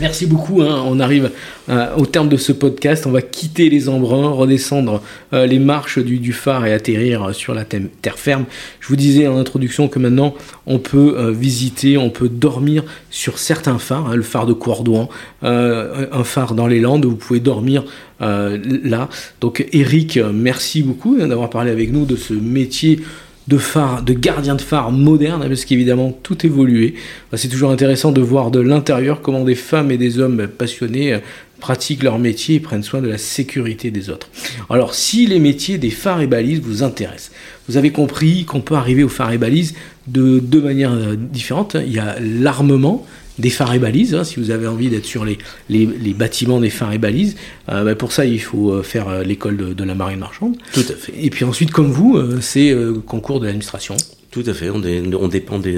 Merci 0.00 0.26
beaucoup. 0.26 0.62
Hein. 0.62 0.82
On 0.86 1.00
arrive 1.00 1.30
euh, 1.68 1.94
au 1.96 2.06
terme 2.06 2.28
de 2.28 2.36
ce 2.36 2.52
podcast. 2.52 3.06
On 3.06 3.10
va 3.10 3.22
quitter 3.22 3.68
les 3.68 3.88
embruns, 3.88 4.30
redescendre 4.30 5.02
euh, 5.32 5.46
les 5.46 5.58
marches 5.58 5.98
du, 5.98 6.32
phare 6.32 6.66
et 6.66 6.72
atterrir 6.72 7.34
sur 7.34 7.54
la 7.54 7.64
terre 7.64 8.18
ferme. 8.18 8.44
Je 8.80 8.88
vous 8.88 8.96
disais 8.96 9.26
en 9.26 9.38
introduction 9.38 9.88
que 9.88 9.98
maintenant 9.98 10.34
on 10.66 10.78
peut 10.78 11.16
euh, 11.18 11.32
visiter, 11.32 11.98
on 11.98 12.10
peut 12.10 12.28
dormir 12.28 12.84
sur 13.10 13.38
certains 13.38 13.78
phares. 13.78 14.10
Hein. 14.10 14.16
le 14.16 14.22
phare 14.22 14.46
de 14.46 14.52
Cordouan, 14.52 15.08
un 15.42 16.24
phare 16.24 16.54
dans 16.54 16.66
les 16.66 16.80
Landes 16.80 17.04
vous 17.04 17.16
pouvez 17.16 17.40
dormir 17.40 17.84
là. 18.20 19.08
Donc 19.40 19.66
Eric, 19.72 20.18
merci 20.32 20.82
beaucoup 20.82 21.16
hein, 21.20 21.28
d'avoir 21.28 21.50
parlé 21.50 21.70
avec 21.70 21.92
nous 21.92 22.04
de 22.04 22.16
ce 22.16 22.34
métier 22.34 23.00
de 23.48 23.56
phare, 23.56 24.02
de 24.02 24.12
gardien 24.12 24.54
de 24.54 24.60
phare 24.60 24.92
moderne, 24.92 25.46
parce 25.48 25.64
qu'évidemment 25.64 26.12
tout 26.22 26.46
évolué. 26.46 26.94
C'est 27.34 27.48
toujours 27.48 27.70
intéressant 27.70 28.12
de 28.12 28.20
voir 28.20 28.50
de 28.50 28.60
l'intérieur 28.60 29.22
comment 29.22 29.42
des 29.42 29.54
femmes 29.54 29.90
et 29.90 29.96
des 29.96 30.18
hommes 30.18 30.46
passionnés 30.46 31.14
euh, 31.14 31.18
pratiquent 31.58 32.02
leur 32.02 32.18
métier 32.18 32.56
et 32.56 32.60
prennent 32.60 32.82
soin 32.82 33.00
de 33.00 33.08
la 33.08 33.18
sécurité 33.18 33.90
des 33.90 34.10
autres. 34.10 34.28
Alors 34.68 34.94
si 34.94 35.26
les 35.26 35.40
métiers 35.40 35.78
des 35.78 35.90
phares 35.90 36.20
et 36.20 36.26
balises 36.26 36.60
vous 36.60 36.82
intéressent, 36.82 37.32
vous 37.68 37.76
avez 37.78 37.90
compris 37.90 38.44
qu'on 38.44 38.60
peut 38.60 38.76
arriver 38.76 39.02
aux 39.02 39.08
phares 39.08 39.32
et 39.32 39.38
balises 39.38 39.74
de 40.06 40.38
deux 40.38 40.60
manières 40.60 40.92
euh, 40.92 41.16
différentes. 41.16 41.74
Il 41.74 41.92
y 41.92 41.98
a 41.98 42.16
l'armement, 42.20 43.06
des 43.38 43.50
phares 43.50 43.74
et 43.74 43.78
balises, 43.78 44.14
hein, 44.14 44.24
si 44.24 44.40
vous 44.40 44.50
avez 44.50 44.66
envie 44.66 44.88
d'être 44.88 45.04
sur 45.04 45.24
les, 45.24 45.38
les, 45.68 46.14
bâtiments 46.14 46.60
des 46.60 46.70
phares 46.70 46.92
et 46.92 46.98
balises. 46.98 47.36
Euh, 47.68 47.84
bah, 47.84 47.94
pour 47.94 48.12
ça, 48.12 48.24
il 48.24 48.40
faut 48.40 48.72
euh, 48.72 48.82
faire 48.82 49.08
euh, 49.08 49.22
l'école 49.22 49.74
de, 49.74 49.84
la 49.84 49.94
marine 49.94 50.18
marchande. 50.18 50.56
Tout 50.72 50.84
à 50.88 50.94
fait. 50.94 51.12
Et 51.18 51.30
puis 51.30 51.44
ensuite, 51.44 51.70
comme 51.70 51.90
vous, 51.90 52.20
c'est 52.40 52.76
concours 53.06 53.40
de 53.40 53.46
l'administration. 53.46 53.96
Tout 54.30 54.44
à 54.46 54.52
fait. 54.52 54.68
On, 54.68 54.82
on 55.18 55.28
dépend 55.28 55.58
du, 55.58 55.72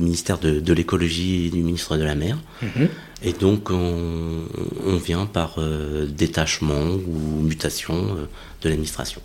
ministère 0.00 0.38
de, 0.38 0.72
l'écologie 0.72 1.46
et 1.46 1.50
du 1.50 1.62
ministère 1.62 1.98
de 1.98 2.04
la 2.04 2.14
mer. 2.14 2.38
Mhm. 2.62 2.88
Et 3.22 3.32
donc, 3.32 3.70
on, 3.70 4.96
vient 5.04 5.26
par 5.26 5.58
détachement 6.08 6.94
ou 7.06 7.42
mutation 7.42 8.16
de 8.62 8.68
l'administration. 8.68 9.20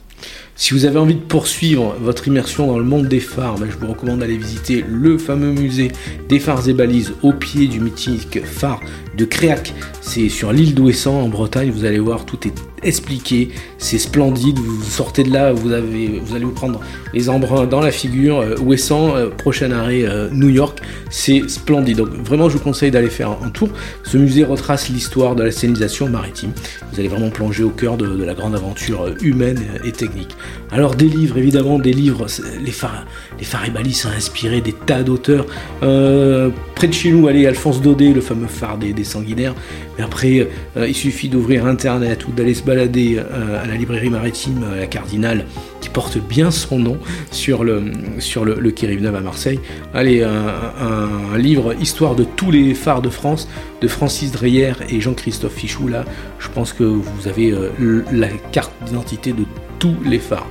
Si 0.56 0.74
vous 0.74 0.86
avez 0.86 1.00
envie 1.00 1.16
de 1.16 1.22
poursuivre 1.22 1.96
votre 2.02 2.28
immersion 2.28 2.68
dans 2.68 2.78
le 2.78 2.84
monde 2.84 3.08
des 3.08 3.22
phares, 3.22 3.58
ben, 3.58 3.68
je 3.72 3.78
vous 3.78 3.88
recommande 3.88 4.20
d'aller 4.20 4.38
visiter 4.38 4.84
le 4.88 5.18
fameux 5.18 5.52
musée 5.52 5.92
des 6.28 6.40
phares 6.40 6.68
et 6.68 6.74
balises 6.74 7.14
au 7.24 7.32
pied 7.32 7.68
du 7.68 7.80
mythique 7.80 8.44
phare 8.44 8.82
de 9.18 9.26
Créac. 9.26 9.74
C'est 10.02 10.30
sur 10.30 10.52
l'île 10.52 10.76
d'Ouessant 10.76 11.22
en 11.22 11.30
Bretagne. 11.30 11.72
Vous 11.72 11.86
allez 11.86 12.00
voir, 12.00 12.26
tout 12.26 12.48
est 12.48 12.54
expliqué, 12.84 13.50
c'est 13.78 13.98
splendide, 13.98 14.58
vous 14.60 14.84
sortez 14.84 15.24
de 15.24 15.32
là, 15.32 15.52
vous, 15.52 15.72
avez, 15.72 16.20
vous 16.24 16.36
allez 16.36 16.46
vous 16.46 16.52
prendre 16.52 16.80
les 17.14 17.30
embruns 17.30 17.66
dans 17.66 17.82
la 17.82 17.92
figure, 17.92 18.40
euh, 18.40 18.56
Ouessant, 18.58 19.16
euh, 19.16 19.30
prochain 19.30 19.72
arrêt 19.72 20.04
euh, 20.04 20.30
New 20.32 20.50
York, 20.50 20.80
c'est 21.10 21.50
splendide. 21.50 21.98
Donc 21.98 22.10
vraiment 22.10 22.50
je 22.50 22.58
vous 22.58 22.64
conseille 22.64 22.92
d'aller 22.92 23.10
faire 23.10 23.32
un, 23.44 23.50
tour. 23.50 23.70
Ce 24.04 24.18
musée 24.18 24.44
retrace 24.44 24.90
l'histoire 24.90 25.36
de 25.36 25.44
la 25.44 25.52
scénisation 25.52 26.08
maritime. 26.08 26.52
Vous 26.92 27.00
allez 27.00 27.10
vraiment 27.10 27.30
plonger 27.30 27.64
au 27.64 27.70
cœur 27.70 27.98
de, 27.98 28.24
la 28.24 28.34
grande 28.34 28.56
aventure 28.56 29.14
humaine 29.22 29.60
et 29.84 29.92
technique. 29.92 30.36
Alors 30.72 30.96
des 30.96 31.08
livres, 31.08 31.38
évidemment, 31.38 31.80
des 31.80 31.94
livres, 31.94 32.28
les, 32.64 32.72
phare, 32.72 33.06
les 33.40 33.46
Faribalis 33.46 34.04
ont 34.06 34.16
inspiré 34.16 34.62
des 34.62 34.74
tas 34.74 35.04
d'auteurs. 35.04 35.46
près 35.80 36.88
de 36.88 36.94
chez 36.94 37.12
nous, 37.12 37.28
allez, 37.28 37.46
Alphonse 37.48 37.82
Daudet, 37.82 38.14
le 38.14 38.22
fameux 38.22 38.48
phare 38.48 38.78
des, 38.78 38.94
des 38.94 39.04
sanguinaires. 39.04 39.56
Mais 39.98 40.04
après, 40.04 40.48
il 40.78 40.96
suffit 40.96 41.30
d'ouvrir 41.30 41.66
Internet 41.66 42.28
ou 42.28 42.32
d'aller 42.32 42.54
se 42.54 42.64
euh, 42.70 43.64
à 43.64 43.68
la 43.68 43.76
librairie 43.76 44.10
maritime 44.10 44.66
La 44.78 44.88
Cardinale, 44.88 45.46
qui 45.82 45.90
porte 45.90 46.18
bien 46.18 46.52
son 46.52 46.80
nom 46.80 46.98
sur 47.32 47.64
le, 47.64 47.84
sur 48.20 48.46
le, 48.46 48.72
quai 48.72 48.88
Rive-Neuve 48.88 49.16
à 49.16 49.22
Marseille. 49.22 49.60
Allez, 49.94 50.24
un, 50.24 51.38
livre 51.38 51.74
Histoire 51.80 52.16
de 52.16 52.24
tous 52.24 52.52
les 52.52 52.74
phares 52.74 53.02
de 53.02 53.10
France, 53.10 53.48
de 53.82 53.88
Francis 53.88 54.32
Dreyer 54.32 54.74
et 54.90 55.02
Jean-Christophe 55.02 55.54
Fichou. 55.54 55.88
Là, 55.88 56.06
je 56.40 56.50
pense 56.50 56.74
que 56.74 56.84
vous 56.84 57.28
avez 57.28 57.52
euh, 57.52 58.04
la 58.12 58.30
carte 58.52 58.72
d'identité 58.86 59.34
de 59.34 59.46
tous 59.80 59.96
les 60.06 60.20
phares. 60.20 60.48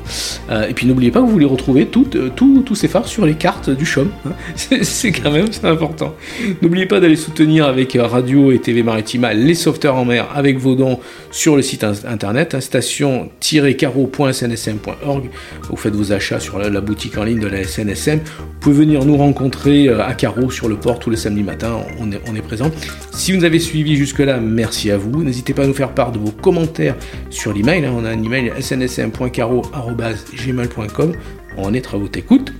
Euh, 0.50 0.68
et 0.68 0.74
puis 0.74 0.86
n'oubliez 0.86 1.10
pas 1.10 1.20
que 1.20 1.26
vous 1.26 1.38
les 1.38 1.46
retrouvez 1.46 1.86
euh, 2.16 2.30
tous 2.34 2.74
ces 2.74 2.88
phares 2.88 3.06
sur 3.06 3.26
les 3.26 3.34
cartes 3.34 3.68
du 3.70 3.84
CHOM. 3.84 4.08
Hein. 4.26 4.30
c'est 4.82 5.12
quand 5.12 5.30
même 5.30 5.48
important. 5.62 6.14
N'oubliez 6.62 6.86
pas 6.86 6.98
d'aller 7.00 7.16
soutenir 7.16 7.66
avec 7.66 7.98
Radio 8.00 8.50
et 8.50 8.58
TV 8.58 8.82
Maritima 8.82 9.34
les 9.34 9.54
sauveteurs 9.54 9.96
en 9.96 10.06
mer 10.06 10.28
avec 10.34 10.58
vos 10.58 10.74
dons 10.74 10.98
sur 11.30 11.54
le 11.56 11.62
site 11.62 11.84
internet 11.84 12.54
hein, 12.54 12.60
station-caro.snsm.org. 12.60 15.30
Vous 15.68 15.76
faites 15.76 15.94
vos 15.94 16.12
achats 16.12 16.40
sur 16.40 16.58
la, 16.58 16.80
boutique 16.80 17.18
en 17.18 17.24
ligne 17.24 17.40
de 17.40 17.48
la 17.48 17.64
SNSM. 17.64 18.20
Vous 18.20 18.60
pouvez 18.60 18.76
venir 18.76 19.04
nous 19.04 19.16
rencontrer 19.16 19.88
euh, 19.88 20.04
à 20.04 20.14
Caro 20.14 20.50
sur 20.50 20.68
le 20.68 20.76
port 20.76 20.98
tous 20.98 21.10
les 21.10 21.18
samedis 21.18 21.42
matins. 21.42 21.80
On 21.98 22.12
est, 22.12 22.20
on 22.26 22.34
est 22.34 22.42
présent. 22.42 22.70
Si 23.12 23.32
vous 23.32 23.38
nous 23.38 23.44
avez 23.44 23.58
suivi 23.58 23.96
jusque-là, 23.96 24.38
merci 24.40 24.90
à 24.90 24.96
vous. 24.96 25.22
N'hésitez 25.22 25.52
pas 25.52 25.64
à 25.64 25.66
nous 25.66 25.74
faire 25.74 25.90
part 25.90 26.12
de 26.12 26.18
vos 26.18 26.30
commentaires 26.30 26.96
sur 27.30 27.52
l'email. 27.52 27.84
Hein. 27.84 27.92
On 27.96 28.04
a 28.04 28.10
un 28.10 28.22
email 28.22 28.52
snsm 28.60 29.10
gmail.com 29.26 31.12
On 31.56 31.74
est 31.74 31.94
à 31.94 31.96
votre 31.96 32.18
écoute. 32.18 32.52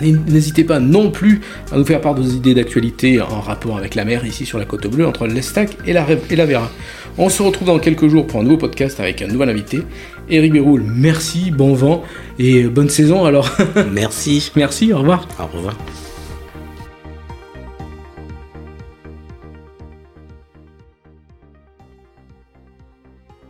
N'hésitez 0.00 0.64
pas 0.64 0.80
non 0.80 1.10
plus 1.10 1.40
à 1.70 1.76
nous 1.76 1.84
faire 1.84 2.00
part 2.00 2.14
de 2.14 2.22
vos 2.22 2.28
idées 2.28 2.54
d'actualité 2.54 3.20
en 3.20 3.40
rapport 3.40 3.78
avec 3.78 3.94
la 3.94 4.04
mer 4.04 4.24
ici 4.26 4.44
sur 4.44 4.58
la 4.58 4.64
côte 4.64 4.88
bleue 4.88 5.06
entre 5.06 5.26
l'Estac 5.26 5.76
et 5.86 5.92
la, 5.92 6.04
et 6.30 6.36
la 6.36 6.46
Vera. 6.46 6.70
On 7.16 7.28
se 7.28 7.42
retrouve 7.42 7.68
dans 7.68 7.78
quelques 7.78 8.08
jours 8.08 8.26
pour 8.26 8.40
un 8.40 8.42
nouveau 8.42 8.56
podcast 8.56 8.98
avec 8.98 9.22
un 9.22 9.28
nouvel 9.28 9.50
invité. 9.50 9.82
Eric 10.28 10.52
Béroul, 10.52 10.82
merci, 10.84 11.52
bon 11.52 11.74
vent 11.74 12.02
et 12.38 12.64
bonne 12.64 12.88
saison 12.88 13.24
alors. 13.24 13.50
Merci. 13.92 14.50
merci, 14.56 14.92
au 14.92 14.98
revoir. 14.98 15.28
Au 15.38 15.56
revoir. 15.56 15.76